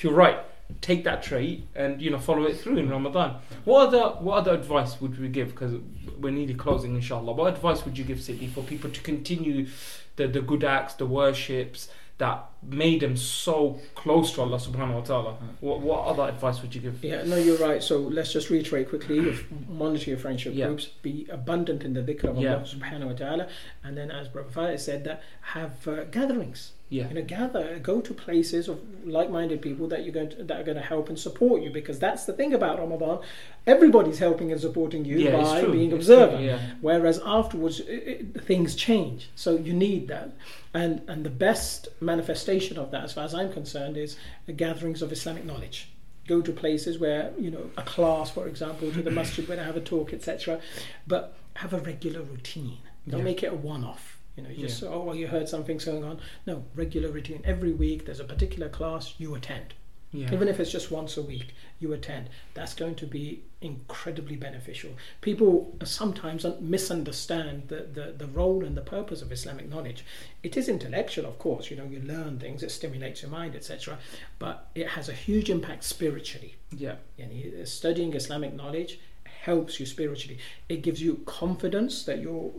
you're 0.02 0.14
right. 0.14 0.38
Take 0.82 1.04
that 1.06 1.24
trait 1.24 1.68
and 1.76 2.02
you 2.02 2.10
know 2.10 2.20
follow 2.20 2.44
it 2.46 2.58
through 2.58 2.78
in 2.78 2.90
Ramadan. 2.90 3.36
What 3.66 3.88
other 3.88 4.16
what 4.20 4.38
other 4.40 4.54
advice 4.54 5.00
would 5.02 5.20
we 5.20 5.28
give? 5.30 5.50
Because 5.50 5.74
we're 6.20 6.32
nearly 6.32 6.54
closing, 6.54 6.96
inshallah. 6.96 7.34
What 7.34 7.54
advice 7.54 7.86
would 7.86 7.98
you 7.98 8.04
give, 8.04 8.22
Sidney, 8.22 8.48
for 8.48 8.64
people 8.64 8.90
to 8.90 9.02
continue 9.02 9.68
the 10.16 10.28
the 10.28 10.42
good 10.42 10.64
acts, 10.64 10.94
the 10.96 11.06
worships 11.06 11.90
that 12.20 12.46
made 12.62 13.00
them 13.02 13.18
so 13.18 13.80
close 13.96 14.34
to 14.34 14.42
Allah 14.42 14.58
Subhanahu 14.58 14.94
wa 14.96 15.02
Taala? 15.02 15.36
What 15.62 15.82
what 15.82 16.06
other 16.06 16.24
advice 16.24 16.62
would 16.62 16.74
you 16.76 16.82
give? 16.82 17.04
Yeah, 17.04 17.24
no, 17.24 17.36
you're 17.38 17.58
right. 17.58 17.82
So 17.82 17.98
let's 18.00 18.32
just 18.32 18.50
reiterate 18.50 18.90
quickly: 18.90 19.36
monitor 19.68 20.12
your 20.12 20.20
friendship 20.20 20.54
Yeah. 20.56 20.68
groups, 20.68 20.86
be 21.02 21.28
abundant 21.32 21.84
in 21.84 21.94
the 21.94 22.02
dhikr 22.02 22.26
of 22.26 22.38
Yeah. 22.38 22.56
Allah 22.56 22.66
Subhanahu 22.66 23.08
wa 23.08 23.14
Taala, 23.14 23.50
and 23.84 23.98
then, 23.98 24.12
as 24.12 24.28
Fahd 24.30 24.80
said, 24.80 25.04
that 25.06 25.24
have 25.42 25.88
uh, 25.88 26.04
gatherings. 26.06 26.74
Yeah, 26.94 27.08
You 27.10 27.16
know, 27.16 27.24
gather, 27.24 27.80
go 27.80 28.02
to 28.02 28.14
places 28.14 28.68
of 28.68 28.78
like-minded 29.18 29.60
people 29.68 29.88
that 29.88 30.04
you're 30.04 30.14
going 30.14 30.30
to, 30.30 30.44
that 30.44 30.62
are 30.62 30.64
going 30.64 30.78
to 30.84 30.84
help 30.94 31.10
and 31.10 31.18
support 31.18 31.62
you. 31.64 31.70
Because 31.72 31.98
that's 32.00 32.26
the 32.26 32.34
thing 32.34 32.54
about 32.54 32.80
Ramadan: 32.80 33.18
everybody's 33.66 34.20
helping 34.20 34.52
and 34.52 34.62
supporting 34.62 35.04
you 35.06 35.18
yeah, 35.18 35.32
by 35.32 35.62
being 35.66 35.92
It's 35.92 36.06
true, 36.08 36.16
observant. 36.16 36.44
Yeah, 36.44 36.60
Whereas 36.82 37.20
afterwards, 37.26 37.82
i 37.90 37.94
i 37.94 38.40
things 38.52 38.76
change. 38.76 39.30
So 39.36 39.50
you 39.68 39.74
need 39.74 40.08
that. 40.08 40.28
And, 40.74 41.02
and 41.08 41.24
the 41.24 41.36
best 41.48 41.88
manifestation 42.02 42.78
of 42.78 42.92
that, 42.92 43.04
as 43.04 43.14
far 43.14 43.26
as 43.26 43.34
I'm 43.34 43.52
concerned, 43.52 43.96
is 43.98 44.18
the 44.46 44.54
gatherings 44.54 45.02
of 45.02 45.12
Islamic 45.12 45.46
knowledge. 45.46 45.90
Go 46.28 46.42
to 46.42 46.52
places 46.52 47.00
where, 47.00 47.32
you 47.38 47.52
know, 47.52 47.70
a 47.78 47.84
class, 47.84 48.30
for 48.32 48.48
example, 48.48 48.92
to 48.92 49.02
the 49.02 49.12
masjid 49.22 49.48
where 49.48 49.58
they 49.58 49.64
have 49.64 49.78
a 49.78 49.82
talk, 49.82 50.14
etc. 50.14 50.60
But 51.06 51.34
have 51.56 51.74
a 51.74 51.80
regular 51.80 52.22
routine. 52.22 52.78
Don't 53.08 53.20
Yeah. 53.20 53.26
make 53.26 53.44
it 53.44 53.52
a 53.52 53.56
one 53.56 53.84
off. 53.84 54.13
You 54.36 54.44
know, 54.44 54.50
you 54.50 54.68
just, 54.68 54.82
oh, 54.84 55.04
well, 55.04 55.16
you 55.16 55.28
heard 55.28 55.48
something's 55.48 55.86
going 55.86 56.04
on. 56.04 56.20
No, 56.48 56.64
regular 56.76 57.10
routine. 57.10 57.42
Every 57.44 57.72
week 57.72 58.06
there's 58.06 58.20
a 58.20 58.24
particular 58.24 58.68
class 58.70 59.14
you 59.20 59.36
attend. 59.36 59.76
yeah. 60.12 60.34
Even 60.34 60.48
if 60.48 60.60
it's 60.60 60.72
just 60.72 60.90
once 60.92 61.18
a 61.18 61.22
week, 61.22 61.54
you 61.80 61.94
attend. 61.94 62.30
That's 62.56 62.74
going 62.74 62.96
to 62.96 63.06
be 63.06 63.44
incredibly 63.62 64.36
beneficial. 64.36 64.92
People 65.22 65.76
sometimes 65.84 66.46
misunderstand 66.60 67.64
the, 67.68 67.88
the, 67.94 68.14
the 68.18 68.28
role 68.28 68.64
and 68.66 68.76
the 68.76 68.82
purpose 68.82 69.22
of 69.22 69.32
Islamic 69.32 69.70
knowledge. 69.70 70.04
It 70.42 70.58
is 70.58 70.68
intellectual, 70.68 71.26
of 71.26 71.38
course, 71.40 71.70
you 71.70 71.78
know, 71.78 71.86
you 71.86 72.00
learn 72.02 72.40
things, 72.40 72.64
it 72.64 72.72
stimulates 72.72 73.22
your 73.22 73.32
mind, 73.32 73.56
etc. 73.56 73.98
But 74.40 74.68
it 74.76 74.88
has 74.90 75.10
a 75.10 75.14
huge 75.14 75.50
impact 75.50 75.84
spiritually. 75.84 76.56
yeah. 76.76 76.96
Yani, 77.20 77.68
studying 77.68 78.14
Islamic 78.16 78.54
knowledge 78.54 79.00
helps 79.44 79.78
you 79.80 79.86
spiritually. 79.86 80.38
It 80.70 80.82
gives 80.84 81.02
you 81.02 81.12
confidence 81.26 82.04
that 82.06 82.20
you're 82.20 82.52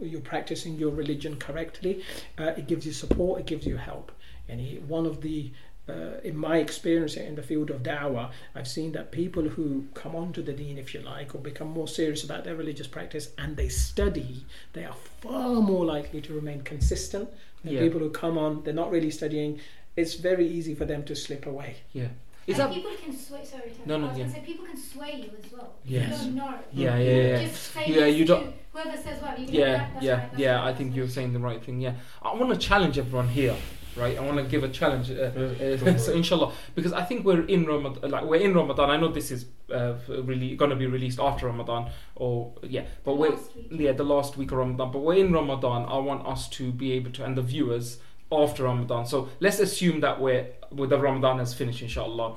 you're 0.00 0.20
practicing 0.34 0.74
your 0.82 0.90
religion 1.02 1.36
correctly. 1.46 2.02
Uh, 2.38 2.52
it 2.60 2.66
gives 2.66 2.84
you 2.86 2.92
support. 2.92 3.40
It 3.40 3.46
gives 3.46 3.64
you 3.66 3.76
help. 3.76 4.10
And 4.48 4.60
one 4.88 5.06
of 5.06 5.20
the 5.20 5.52
uh, 5.88 6.18
in 6.24 6.36
my 6.36 6.56
experience 6.58 7.14
in 7.16 7.36
the 7.36 7.42
field 7.50 7.70
of 7.70 7.82
dawah, 7.84 8.30
I've 8.56 8.66
seen 8.66 8.90
that 8.92 9.12
people 9.12 9.44
who 9.56 9.84
come 9.94 10.16
onto 10.16 10.42
the 10.42 10.52
deen, 10.52 10.78
if 10.78 10.92
you 10.94 11.00
like, 11.00 11.32
or 11.34 11.38
become 11.38 11.68
more 11.68 11.86
serious 11.86 12.24
about 12.24 12.42
their 12.42 12.56
religious 12.56 12.88
practice 12.88 13.30
and 13.38 13.56
they 13.56 13.68
study, 13.68 14.44
they 14.72 14.84
are 14.84 14.96
far 15.20 15.60
more 15.72 15.84
likely 15.84 16.20
to 16.22 16.34
remain 16.34 16.62
consistent 16.62 17.28
than 17.62 17.74
Yeah. 17.74 17.82
people 17.82 18.00
who 18.00 18.10
come 18.10 18.36
on, 18.36 18.64
they're 18.64 18.74
not 18.84 18.90
really 18.90 19.12
studying. 19.12 19.60
It's 19.94 20.14
very 20.14 20.46
easy 20.58 20.74
for 20.74 20.86
them 20.86 21.04
to 21.04 21.14
slip 21.14 21.46
away. 21.46 21.76
Yeah. 21.92 22.08
Is 22.46 22.58
and 22.58 22.70
that 22.70 22.74
people 22.74 22.92
can 23.02 23.16
sway. 23.16 23.44
Sorry, 23.44 23.62
Tara, 23.70 23.86
No, 23.86 23.98
no, 23.98 24.06
I 24.06 24.08
was 24.10 24.18
yeah. 24.18 24.24
gonna 24.24 24.34
say 24.36 24.42
people 24.46 24.66
can 24.66 24.76
sway 24.76 25.12
you 25.16 25.30
as 25.44 25.52
well. 25.52 25.72
Yes. 25.84 26.10
You 26.10 26.26
don't 26.26 26.34
know. 26.36 26.54
Yeah, 26.72 26.96
You 26.98 27.10
yeah, 27.10 27.22
yeah. 27.38 27.42
Just 27.44 27.72
say 27.72 27.84
Yeah, 27.88 28.06
you 28.06 28.24
don't- 28.24 28.54
Whoever 28.72 28.96
says 28.96 29.22
well, 29.22 29.38
you 29.38 29.46
yeah, 29.48 29.64
that, 29.64 29.90
that's 29.94 30.04
yeah, 30.04 30.12
right, 30.12 30.30
that's 30.30 30.38
yeah. 30.38 30.54
right, 30.56 30.68
I 30.68 30.74
think 30.74 30.90
that's 30.90 30.96
you're 30.98 31.08
saying 31.08 31.32
the 31.32 31.38
right 31.38 31.64
thing. 31.64 31.80
Yeah, 31.80 31.94
I 32.22 32.34
want 32.34 32.52
to 32.52 32.58
challenge 32.68 32.98
everyone 32.98 33.26
here, 33.28 33.56
right? 33.96 34.18
I 34.18 34.20
want 34.20 34.36
to 34.36 34.44
give 34.44 34.64
a 34.64 34.68
challenge. 34.68 35.10
Uh, 35.10 35.14
uh, 35.14 35.96
so 36.06 36.12
inshallah, 36.12 36.52
because 36.74 36.92
I 36.92 37.02
think 37.02 37.24
we're 37.24 37.46
in 37.46 37.64
Ramadan. 37.64 38.10
Like 38.10 38.24
we're 38.24 38.42
in 38.48 38.52
Ramadan. 38.54 38.90
I 38.90 38.98
know 38.98 39.08
this 39.08 39.30
is 39.30 39.46
uh, 39.72 39.94
really 40.08 40.56
going 40.56 40.70
to 40.70 40.76
be 40.76 40.84
released 40.86 41.18
after 41.18 41.46
Ramadan, 41.46 41.90
or 42.16 42.52
yeah, 42.62 42.82
but 43.02 43.12
The 43.12 43.16
we're 43.20 43.30
last 43.30 43.56
week. 43.56 43.66
yeah 43.70 43.92
the 43.92 44.04
last 44.04 44.36
week 44.36 44.52
of 44.52 44.58
Ramadan. 44.58 44.92
But 44.92 44.98
we're 44.98 45.24
in 45.24 45.32
Ramadan. 45.32 45.86
I 45.88 45.96
want 45.96 46.26
us 46.26 46.46
to 46.50 46.70
be 46.70 46.92
able 46.92 47.12
to, 47.12 47.24
and 47.24 47.34
the 47.36 47.42
viewers 47.42 47.98
after 48.30 48.64
Ramadan. 48.64 49.06
So 49.06 49.30
let's 49.40 49.58
assume 49.58 50.00
that 50.00 50.20
we're 50.20 50.48
with 50.70 50.90
the 50.90 50.98
Ramadan 50.98 51.38
has 51.38 51.54
finished, 51.54 51.82
inshallah. 51.82 52.36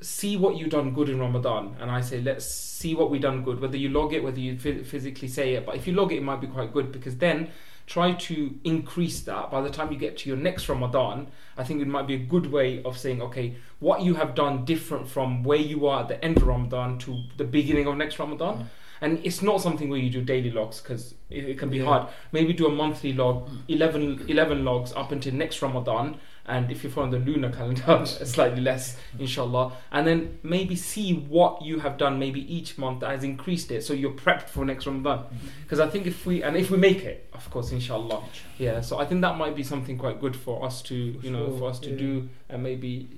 See 0.00 0.36
what 0.36 0.56
you've 0.56 0.68
done 0.70 0.92
good 0.92 1.08
in 1.08 1.18
Ramadan, 1.18 1.74
and 1.80 1.90
I 1.90 2.02
say 2.02 2.20
let's 2.20 2.44
see 2.46 2.94
what 2.94 3.10
we've 3.10 3.20
done 3.22 3.42
good. 3.42 3.60
Whether 3.60 3.78
you 3.78 3.88
log 3.88 4.12
it, 4.12 4.22
whether 4.22 4.38
you 4.38 4.58
phy- 4.58 4.82
physically 4.82 5.28
say 5.28 5.54
it, 5.54 5.64
but 5.64 5.74
if 5.76 5.86
you 5.86 5.94
log 5.94 6.12
it, 6.12 6.16
it 6.16 6.22
might 6.22 6.40
be 6.40 6.46
quite 6.46 6.72
good 6.72 6.92
because 6.92 7.16
then 7.16 7.48
try 7.86 8.12
to 8.12 8.54
increase 8.64 9.20
that. 9.20 9.50
By 9.50 9.62
the 9.62 9.70
time 9.70 9.90
you 9.92 9.98
get 9.98 10.18
to 10.18 10.28
your 10.28 10.36
next 10.36 10.68
Ramadan, 10.68 11.28
I 11.56 11.64
think 11.64 11.80
it 11.80 11.86
might 11.86 12.06
be 12.06 12.14
a 12.14 12.18
good 12.18 12.50
way 12.52 12.82
of 12.82 12.98
saying, 12.98 13.22
okay, 13.22 13.54
what 13.78 14.02
you 14.02 14.14
have 14.14 14.34
done 14.34 14.64
different 14.64 15.08
from 15.08 15.44
where 15.44 15.58
you 15.58 15.86
are 15.86 16.02
at 16.02 16.08
the 16.08 16.22
end 16.22 16.36
of 16.38 16.46
Ramadan 16.46 16.98
to 16.98 17.22
the 17.36 17.44
beginning 17.44 17.86
of 17.86 17.96
next 17.96 18.18
Ramadan. 18.18 18.58
Mm. 18.58 18.66
And 19.02 19.20
it's 19.24 19.40
not 19.40 19.60
something 19.60 19.88
where 19.88 19.98
you 20.00 20.10
do 20.10 20.22
daily 20.22 20.50
logs 20.50 20.80
because 20.80 21.14
it, 21.30 21.44
it 21.44 21.58
can 21.58 21.68
be 21.70 21.78
Yeah. 21.78 21.84
hard. 21.84 22.08
Maybe 22.32 22.52
do 22.54 22.66
a 22.66 22.70
monthly 22.70 23.12
log, 23.12 23.48
mm. 23.48 23.58
11, 23.68 24.24
11 24.28 24.64
logs 24.64 24.92
up 24.94 25.12
until 25.12 25.34
next 25.34 25.62
Ramadan. 25.62 26.16
And 26.48 26.70
if 26.70 26.84
you're 26.84 26.92
following 26.92 27.10
the 27.10 27.18
lunar 27.18 27.50
calendar, 27.50 28.06
slightly 28.06 28.60
less, 28.60 28.96
inshallah. 29.18 29.72
And 29.90 30.06
then 30.06 30.38
maybe 30.42 30.76
see 30.76 31.14
what 31.14 31.60
you 31.62 31.80
have 31.80 31.98
done 31.98 32.18
maybe 32.18 32.52
each 32.52 32.78
month 32.78 33.00
that 33.00 33.10
has 33.10 33.24
increased 33.24 33.70
it 33.72 33.82
so 33.82 33.92
you're 33.92 34.12
prepped 34.12 34.48
for 34.48 34.64
next 34.64 34.86
Ramadan. 34.86 35.18
Mm-hmm. 35.18 35.46
Because 35.62 35.80
I 35.80 35.88
think 35.88 36.06
if 36.06 36.24
we, 36.24 36.42
and 36.42 36.56
if 36.56 36.70
we 36.70 36.78
make 36.78 37.04
it, 37.04 37.28
of 37.32 37.50
course, 37.50 37.72
inshallah. 37.72 38.22
Yeah, 38.58 38.80
so 38.80 38.98
I 38.98 39.06
think 39.06 39.22
that 39.22 39.36
might 39.36 39.56
be 39.56 39.64
something 39.64 39.98
quite 39.98 40.20
good 40.20 40.36
for 40.36 40.64
us 40.64 40.82
to, 40.82 40.94
you 40.94 41.30
know, 41.30 41.56
for 41.58 41.68
us 41.68 41.80
to 41.80 41.90
yeah. 41.90 41.98
do 41.98 42.28
and 42.48 42.62
maybe 42.62 43.08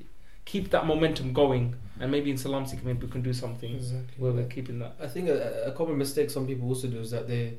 keep 0.44 0.70
that 0.70 0.86
momentum 0.86 1.32
going. 1.34 1.76
And 2.00 2.10
maybe 2.10 2.30
in 2.30 2.38
Salam 2.38 2.64
Sikh, 2.64 2.84
maybe 2.84 3.06
we 3.06 3.12
can 3.12 3.22
do 3.22 3.32
something 3.32 3.74
Exactly. 3.74 4.14
where 4.16 4.32
we're 4.32 4.46
keeping 4.46 4.78
that. 4.78 4.94
I 5.02 5.08
think 5.08 5.28
a, 5.28 5.64
a 5.66 5.72
common 5.72 5.98
mistake 5.98 6.30
some 6.30 6.46
people 6.46 6.68
also 6.68 6.88
do 6.88 7.00
is 7.00 7.10
that 7.10 7.28
they 7.28 7.54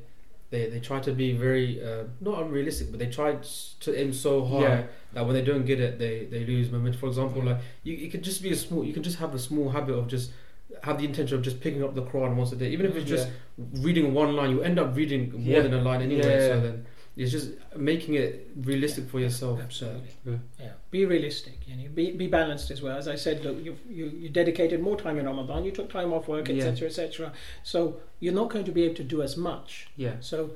they, 0.50 0.68
they 0.68 0.80
try 0.80 0.98
to 1.00 1.12
be 1.12 1.32
very 1.32 1.82
uh, 1.82 2.04
not 2.20 2.42
unrealistic, 2.42 2.90
but 2.90 2.98
they 2.98 3.06
try 3.06 3.36
to 3.80 4.00
aim 4.00 4.12
so 4.12 4.44
high 4.44 4.60
Yeah. 4.62 4.82
that 5.12 5.24
when 5.24 5.34
they 5.34 5.42
don't 5.42 5.64
get 5.64 5.80
it, 5.80 5.98
they, 5.98 6.24
they 6.26 6.44
lose 6.44 6.70
momentum. 6.70 7.00
For 7.00 7.06
example, 7.06 7.42
like 7.42 7.58
you, 7.84 7.96
it 7.96 8.10
could 8.10 8.22
just 8.22 8.42
be 8.42 8.50
a 8.50 8.56
small, 8.56 8.84
you 8.84 8.92
can 8.92 9.02
just 9.02 9.18
have 9.18 9.34
a 9.34 9.38
small 9.38 9.70
habit 9.70 9.94
of 9.94 10.08
just 10.08 10.32
have 10.82 10.98
the 10.98 11.04
intention 11.04 11.36
of 11.36 11.42
just 11.42 11.60
picking 11.60 11.82
up 11.84 11.94
the 11.94 12.02
Quran 12.02 12.34
once 12.36 12.52
a 12.52 12.56
day, 12.56 12.70
even 12.70 12.86
if 12.86 12.96
it's 12.96 13.08
just 13.08 13.28
reading 13.74 14.12
one 14.14 14.34
line. 14.36 14.50
You 14.50 14.62
end 14.62 14.78
up 14.78 14.96
reading 14.96 15.30
more 15.32 15.56
Yeah. 15.56 15.62
than 15.62 15.74
a 15.74 15.82
line 15.82 16.02
anyway. 16.02 16.22
Yeah. 16.22 16.54
So 16.54 16.60
then 16.60 16.86
it's 17.20 17.32
just 17.32 17.50
making 17.76 18.14
it 18.14 18.50
realistic 18.56 19.08
for 19.10 19.20
yourself. 19.20 19.60
Absolutely. 19.60 20.08
Yeah. 20.24 20.36
Yeah, 20.58 20.72
be 20.90 21.04
realistic. 21.04 21.58
You 21.66 21.76
know, 21.76 21.88
be 21.94 22.12
be 22.12 22.26
balanced 22.26 22.70
as 22.70 22.80
well. 22.82 22.96
As 22.96 23.08
I 23.08 23.16
said, 23.16 23.44
look, 23.44 23.62
you 23.62 23.76
you 23.88 24.06
you 24.06 24.28
dedicated 24.28 24.80
more 24.80 24.96
time 24.96 25.18
in 25.18 25.26
Ramadan. 25.26 25.64
You 25.64 25.70
took 25.70 25.90
time 25.90 26.12
off 26.12 26.28
work, 26.28 26.48
Yeah. 26.48 26.64
etc., 26.64 26.88
etc. 26.88 27.32
So 27.62 28.00
you're 28.20 28.34
not 28.42 28.48
going 28.50 28.64
to 28.64 28.72
be 28.72 28.82
able 28.84 28.94
to 28.96 29.04
do 29.04 29.22
as 29.22 29.36
much. 29.36 29.88
Yeah. 29.96 30.16
So 30.20 30.50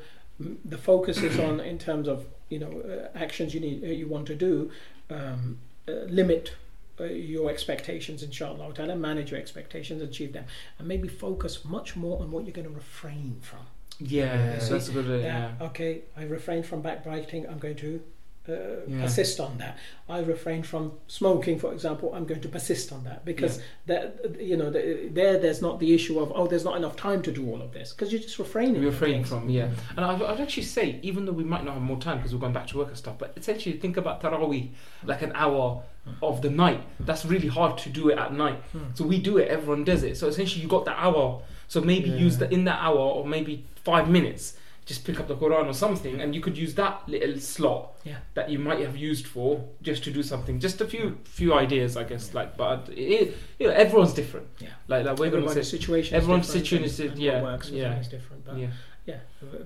the 0.64 0.78
focus 0.78 1.18
is 1.22 1.38
on 1.38 1.60
in 1.60 1.78
terms 1.78 2.08
of 2.08 2.26
you 2.48 2.58
know 2.58 2.72
uh, 2.80 3.18
actions 3.24 3.54
you 3.54 3.60
need 3.60 3.84
uh, 3.84 3.88
you 3.88 4.08
want 4.08 4.26
to 4.26 4.34
do. 4.34 4.70
Um, 5.10 5.58
uh, 5.88 5.92
limit. 6.08 6.52
Uh, 7.00 7.06
your 7.06 7.50
expectations, 7.50 8.22
inshallah, 8.22 8.96
manage 8.96 9.32
your 9.32 9.40
expectations, 9.40 10.00
achieve 10.00 10.32
them, 10.32 10.44
and 10.78 10.86
maybe 10.86 11.08
focus 11.08 11.64
much 11.64 11.96
more 11.96 12.20
on 12.22 12.30
what 12.30 12.44
you're 12.44 12.52
going 12.54 12.68
to 12.68 12.72
refrain 12.72 13.40
from. 13.42 13.66
Yeah, 14.00 14.34
Yeah. 14.34 14.58
that's 14.68 14.88
a 14.88 14.92
good. 14.92 15.06
Yeah, 15.22 15.50
yeah. 15.58 15.66
okay, 15.66 16.02
I 16.16 16.24
refrain 16.24 16.62
from 16.62 16.82
backbiting. 16.82 17.46
I'm 17.48 17.58
going 17.58 17.76
to 17.76 18.00
uh, 18.46 18.52
Yeah. 18.86 19.02
persist 19.02 19.40
on 19.40 19.56
that. 19.58 19.78
I 20.08 20.18
refrain 20.18 20.62
from 20.64 20.92
smoking, 21.06 21.58
for 21.58 21.72
example. 21.72 22.12
I'm 22.14 22.26
going 22.26 22.42
to 22.42 22.48
persist 22.48 22.92
on 22.92 23.04
that 23.04 23.24
because 23.24 23.60
that 23.86 24.36
you 24.38 24.56
know 24.56 24.68
the, 24.70 25.08
there 25.10 25.38
there's 25.38 25.62
not 25.62 25.80
the 25.80 25.94
issue 25.94 26.18
of 26.20 26.30
oh 26.34 26.46
there's 26.46 26.64
not 26.64 26.76
enough 26.76 26.94
time 26.94 27.22
to 27.22 27.32
do 27.32 27.48
all 27.50 27.62
of 27.62 27.72
this 27.72 27.92
because 27.92 28.12
you're 28.12 28.20
just 28.20 28.38
refraining. 28.38 28.74
From 28.74 28.84
refraining 28.84 29.24
from, 29.24 29.48
yeah. 29.48 29.70
And 29.96 30.04
I'd, 30.04 30.20
I'd 30.22 30.40
actually 30.40 30.64
say, 30.64 30.98
even 31.02 31.24
though 31.24 31.32
we 31.32 31.44
might 31.44 31.64
not 31.64 31.74
have 31.74 31.82
more 31.82 31.98
time 31.98 32.18
because 32.18 32.34
we're 32.34 32.40
going 32.40 32.52
back 32.52 32.66
to 32.68 32.76
work 32.78 32.88
and 32.88 32.96
stuff, 32.98 33.16
but 33.18 33.32
essentially 33.36 33.78
think 33.78 33.96
about 33.96 34.20
Taraweeh, 34.22 34.70
like 35.04 35.22
an 35.22 35.32
hour 35.34 35.82
of 36.20 36.42
the 36.42 36.50
night. 36.50 36.82
That's 37.00 37.24
really 37.24 37.48
hard 37.48 37.78
to 37.78 37.88
do 37.88 38.10
it 38.10 38.18
at 38.18 38.34
night. 38.34 38.58
Hmm. 38.72 38.92
So 38.92 39.06
we 39.06 39.20
do 39.22 39.38
it, 39.38 39.48
everyone 39.48 39.84
does 39.84 40.02
it. 40.02 40.18
So 40.18 40.26
essentially, 40.28 40.60
you 40.62 40.68
got 40.68 40.84
that 40.84 40.98
hour. 40.98 41.40
So 41.68 41.80
maybe 41.80 42.10
Yeah. 42.10 42.16
use 42.16 42.38
the 42.38 42.52
in 42.52 42.64
that 42.64 42.78
hour 42.80 42.98
or 42.98 43.26
maybe 43.26 43.64
five 43.76 44.08
minutes, 44.08 44.56
just 44.86 45.04
pick 45.04 45.18
up 45.18 45.28
the 45.28 45.34
Quran 45.36 45.66
or 45.66 45.72
something, 45.72 46.20
and 46.20 46.34
you 46.34 46.40
could 46.42 46.56
use 46.58 46.74
that 46.74 47.08
little 47.08 47.38
slot 47.40 47.92
Yeah. 48.04 48.18
that 48.34 48.50
you 48.50 48.58
might 48.58 48.80
have 48.80 48.96
used 48.96 49.26
for 49.26 49.64
just 49.82 50.04
to 50.04 50.10
do 50.10 50.22
something. 50.22 50.60
Just 50.60 50.80
a 50.80 50.86
few 50.86 51.18
few 51.24 51.54
ideas, 51.54 51.96
I 51.96 52.04
guess. 52.04 52.34
Like, 52.34 52.56
but 52.56 52.88
it, 52.90 53.34
you 53.58 53.66
know, 53.68 53.72
everyone's 53.74 54.12
different. 54.12 54.46
Yeah. 54.60 54.68
Like, 54.88 55.06
like 55.06 55.18
we're 55.18 55.30
going 55.30 55.44
to 55.44 55.54
say, 55.54 55.62
situation. 55.62 56.14
everyone's 56.16 56.48
situation 56.48 56.84
is- 56.84 57.00
what 57.00 57.16
yeah, 57.18 57.42
works 57.42 57.70
yeah. 57.70 57.98
is 57.98 58.08
different. 58.08 58.44
But 58.44 58.58
yeah, 58.58 58.70
yeah, 59.06 59.20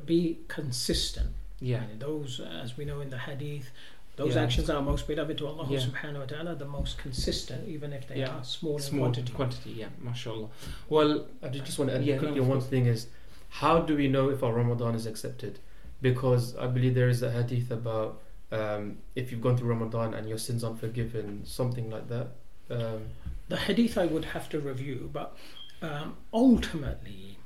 be 0.06 0.38
consistent. 0.48 1.30
yeah, 1.60 1.82
And 1.90 1.98
those, 2.00 2.38
uh, 2.40 2.60
as 2.62 2.76
we 2.76 2.84
know 2.84 3.00
in 3.00 3.10
the 3.10 3.18
hadith, 3.18 3.70
those 4.18 4.34
Yeah. 4.34 4.42
actions 4.42 4.68
are 4.68 4.82
most 4.82 5.06
beloved 5.06 5.38
to 5.38 5.46
Allah 5.46 5.66
Yeah. 5.70 5.78
subhanahu 5.78 6.18
wa 6.24 6.26
ta'ala, 6.32 6.54
the 6.56 6.66
most 6.78 6.98
consistent, 6.98 7.68
even 7.68 7.92
if 7.98 8.06
they 8.08 8.18
Yeah. 8.20 8.36
are 8.36 8.44
small, 8.44 8.76
in 8.76 8.82
small 8.82 9.00
quantity. 9.06 9.32
quantity. 9.32 9.70
Yeah, 9.82 9.90
mashallah. 10.00 10.48
Well, 10.88 11.26
I 11.42 11.48
just 11.48 11.78
want 11.78 11.90
to 11.90 11.96
add 11.96 12.04
Yeah, 12.04 12.18
quickly 12.18 12.40
no, 12.40 12.48
one 12.54 12.60
thing 12.60 12.86
is 12.86 13.06
how 13.62 13.80
do 13.80 13.96
we 13.96 14.08
know 14.08 14.28
if 14.28 14.42
our 14.42 14.52
Ramadan 14.52 14.94
is 15.00 15.06
accepted? 15.06 15.60
Because 16.02 16.56
I 16.56 16.66
believe 16.66 16.94
there 16.94 17.08
is 17.08 17.22
a 17.22 17.30
hadith 17.30 17.70
about 17.70 18.20
um, 18.50 18.96
if 19.14 19.30
you've 19.30 19.42
gone 19.42 19.56
through 19.58 19.68
Ramadan 19.68 20.14
and 20.14 20.26
your 20.26 20.38
sins 20.38 20.64
aren't 20.64 20.80
forgiven, 20.80 21.44
something 21.44 21.90
like 21.90 22.08
that. 22.08 22.28
Um, 22.70 23.02
The 23.48 23.58
hadith 23.58 23.98
I 23.98 24.06
would 24.06 24.24
have 24.36 24.48
to 24.50 24.58
review, 24.58 25.10
but 25.12 25.36
um, 25.82 26.16
ultimately, 26.32 27.36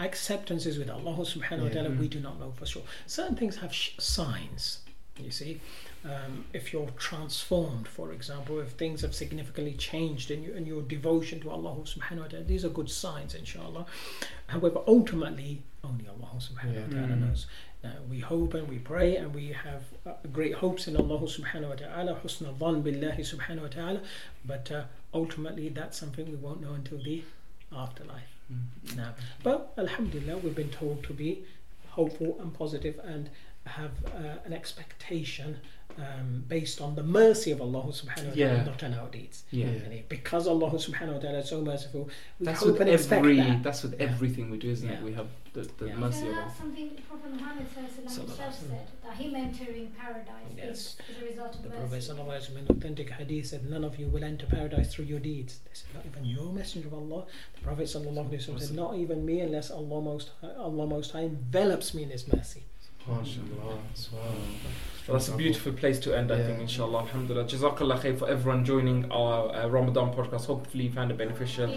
acceptance 0.00 0.64
is 0.66 0.78
with 0.78 0.88
Allah 0.90 1.16
subhanahu 1.18 1.64
wa 1.64 1.68
ta'ala. 1.68 1.90
Mm. 1.90 1.98
We 1.98 2.08
do 2.08 2.18
not 2.20 2.40
know 2.40 2.50
for 2.52 2.64
sure. 2.66 2.82
Certain 3.06 3.36
things 3.36 3.56
have 3.56 3.72
sh- 3.74 3.90
signs. 3.98 4.78
You 5.18 5.30
see, 5.30 5.60
um, 6.06 6.46
if 6.54 6.72
you're 6.72 6.88
transformed, 6.96 7.86
for 7.86 8.12
example, 8.12 8.58
if 8.60 8.70
things 8.70 9.02
have 9.02 9.14
significantly 9.14 9.74
changed 9.74 10.30
in, 10.30 10.42
your 10.42 10.56
in 10.56 10.64
your 10.66 10.82
devotion 10.82 11.38
to 11.40 11.50
Allah 11.50 11.74
subhanahu 11.84 12.20
wa 12.22 12.26
ta'ala, 12.28 12.44
these 12.44 12.64
are 12.64 12.70
good 12.70 12.90
signs, 12.90 13.34
inshallah. 13.34 13.84
However, 14.46 14.80
ultimately, 14.86 15.62
only 15.84 16.08
Allah 16.08 16.30
subhanahu 16.38 16.86
wa 16.88 16.94
ta'ala 16.94 17.14
Mm. 17.16 17.20
knows. 17.28 17.46
Now, 17.84 17.92
we 18.08 18.20
hope 18.20 18.54
and 18.54 18.66
we 18.68 18.78
pray 18.78 19.16
and 19.16 19.34
we 19.34 19.48
have 19.52 19.82
uh, 20.06 20.12
great 20.32 20.54
hopes 20.54 20.88
in 20.88 20.96
Allah 20.96 21.20
subhanahu 21.20 21.68
wa 21.68 21.74
ta'ala, 21.74 22.14
husna 22.24 22.54
dhan 22.56 22.82
billahi 22.82 23.20
subhanahu 23.20 23.62
wa 23.62 23.68
ta'ala, 23.68 24.00
but 24.46 24.70
uh, 24.72 24.84
ultimately 25.12 25.68
that's 25.68 25.98
something 25.98 26.24
we 26.30 26.36
won't 26.36 26.62
know 26.62 26.72
until 26.72 26.98
the 27.02 27.22
afterlife. 27.76 28.32
mm, 28.50 28.96
Now, 28.96 29.14
but 29.42 29.74
Alhamdulillah, 29.76 30.38
we've 30.38 30.54
been 30.54 30.70
told 30.70 31.02
to 31.04 31.12
be 31.12 31.44
hopeful 31.90 32.38
and 32.40 32.54
positive 32.54 32.98
and 33.04 33.28
have 33.66 33.92
uh, 34.06 34.38
an 34.44 34.52
expectation 34.52 35.58
um, 35.98 36.42
based 36.48 36.80
on 36.80 36.94
the 36.94 37.02
mercy 37.02 37.50
of 37.50 37.60
Allah 37.60 37.84
subhanahu 37.92 38.28
wa 38.28 38.34
ta'ala, 38.34 38.34
Yeah. 38.34 38.64
not 38.64 38.82
on 38.82 38.94
our 38.94 39.08
deeds. 39.08 39.44
yeah. 39.50 39.66
Yeah. 39.90 40.00
Because 40.08 40.46
Allah 40.48 40.70
subhanahu 40.70 41.14
wa 41.14 41.18
ta'ala 41.20 41.38
is 41.40 41.50
so 41.50 41.60
merciful, 41.60 42.08
we 42.40 42.46
That's 42.46 42.60
hope 42.60 42.72
with 42.72 42.80
and 42.80 42.90
expect 42.90 43.18
every. 43.18 43.36
that. 43.36 43.62
That's 43.62 43.82
with 43.82 44.00
Yeah. 44.00 44.06
everything 44.08 44.50
we 44.50 44.56
do, 44.56 44.70
isn't 44.70 44.88
it? 44.88 45.02
We 45.02 45.12
have 45.12 45.28
the, 45.52 45.68
the 45.78 45.88
Yeah. 45.88 45.96
mercy 45.96 46.20
So 46.20 46.28
of 46.30 46.34
that's 46.34 46.44
Allah. 46.48 46.54
something 46.58 46.90
Prophet 47.06 47.30
Muhammad 47.34 47.66
sallallahu 47.68 48.08
Sallallahu 48.08 48.08
himself 48.08 48.40
alaihi 48.40 48.70
said 48.70 48.86
that 49.04 49.14
him 49.20 49.34
entering 49.36 49.86
paradise 49.98 50.52
Yes. 50.56 50.64
is, 50.70 50.96
is 51.10 51.22
a 51.22 51.26
result 51.26 51.54
of 51.56 51.62
The 51.62 51.68
Prophet 51.68 51.90
mercy. 51.90 52.08
sallallahu 52.10 52.30
alaihi 52.32 52.40
wasallam 52.40 52.70
in 52.70 52.76
authentic 52.76 53.10
hadith 53.10 53.46
said, 53.46 53.70
"None 53.70 53.84
of 53.84 53.98
you 54.00 54.06
will 54.08 54.24
enter 54.24 54.46
paradise 54.46 54.88
through 54.94 55.04
your 55.12 55.20
deeds." 55.20 55.60
They 55.66 55.74
said, 55.74 55.90
"Not 55.94 56.06
even 56.06 56.24
your 56.24 56.50
messenger 56.54 56.88
of 56.88 56.94
Allah." 56.94 57.26
The 57.56 57.60
Prophet 57.68 57.84
sallallahu 57.84 58.30
alaihi 58.32 58.40
wasallam 58.40 58.60
said, 58.60 58.74
"Not 58.74 58.96
even 58.96 59.26
me, 59.26 59.40
unless 59.40 59.70
Allah 59.70 60.00
most 60.00 60.30
Allah 60.42 60.86
most 60.86 61.10
high 61.12 61.24
envelops 61.28 61.92
me 61.92 62.04
in 62.04 62.10
His 62.16 62.26
mercy." 62.32 62.64
MashaAllah. 63.08 63.78
Well, 65.08 65.18
that's 65.18 65.28
a 65.28 65.36
beautiful 65.36 65.72
place 65.72 65.98
to 66.00 66.16
end, 66.16 66.30
I 66.30 66.38
Yeah. 66.38 66.46
think, 66.46 66.60
inshallah. 66.60 67.00
Alhamdulillah. 67.00 67.46
Jazakallah 67.48 67.98
khair 68.00 68.16
for 68.18 68.28
everyone 68.28 68.64
joining 68.64 69.10
our 69.10 69.52
uh, 69.54 69.66
Ramadan 69.68 70.12
podcast. 70.14 70.46
Hopefully, 70.46 70.84
you 70.84 70.92
found 70.92 71.10
it 71.10 71.18
beneficial. 71.18 71.74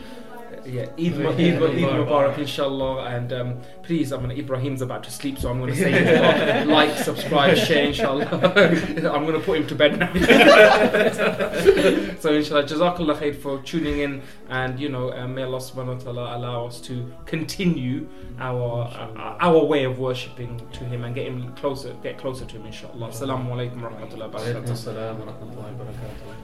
Yeah, 0.66 0.88
Eid, 0.98 1.18
Mu- 1.18 1.30
Eid, 1.30 1.40
Eid 1.40 1.62
Eid 1.62 1.94
Mubarak. 1.94 2.38
Inshallah. 2.38 3.06
And 3.06 3.32
um, 3.34 3.58
please, 3.84 4.12
I'm 4.12 4.22
gonna, 4.22 4.34
Ibrahim's 4.34 4.82
about 4.82 5.04
to 5.04 5.12
sleep, 5.12 5.38
so 5.38 5.50
I'm 5.50 5.60
going 5.60 5.74
to 5.74 5.80
say 5.80 5.92
his 5.92 6.68
like, 6.80 6.98
subscribe, 6.98 7.58
share, 7.58 7.86
inshallah. 7.86 8.26
I'm 9.14 9.26
going 9.26 9.34
to 9.34 9.40
put 9.40 9.60
him 9.60 9.68
to 9.68 9.76
bed 9.76 10.00
now. 10.00 10.12
so, 12.20 12.34
inshallah, 12.34 12.64
Jazakallah 12.64 13.18
khair 13.18 13.36
for 13.36 13.62
tuning 13.62 14.00
in. 14.00 14.22
And, 14.50 14.80
you 14.80 14.90
know, 14.90 15.12
uh, 15.12 15.28
may 15.28 15.44
Allah 15.44 15.60
subhanahu 15.60 15.98
wa 15.98 16.04
ta'ala 16.04 16.38
allow 16.38 16.66
us 16.68 16.80
to 16.82 17.12
continue 17.26 18.08
our 18.40 18.86
uh, 18.86 19.38
our 19.40 19.64
way 19.64 19.84
of 19.86 20.00
worshipping 20.00 20.62
to 20.74 20.84
Him 20.84 21.04
and 21.04 21.16
get 21.16 21.28
him 21.28 21.54
closer, 21.56 21.94
get 22.04 22.18
closer 22.18 22.46
to 22.46 22.56
Him, 22.58 22.66
inshallah. 22.66 23.10
Assalamu 23.10 23.50
alaikum 23.50 23.82
wa 23.82 23.90
rahmatullahi. 23.90 24.32
Alaikum 24.32 24.70
assalam 24.70 25.20
wa 25.20 25.32
rahmatullahi 25.32 25.78
wa 25.78 25.86
barakatuh. 25.86 26.36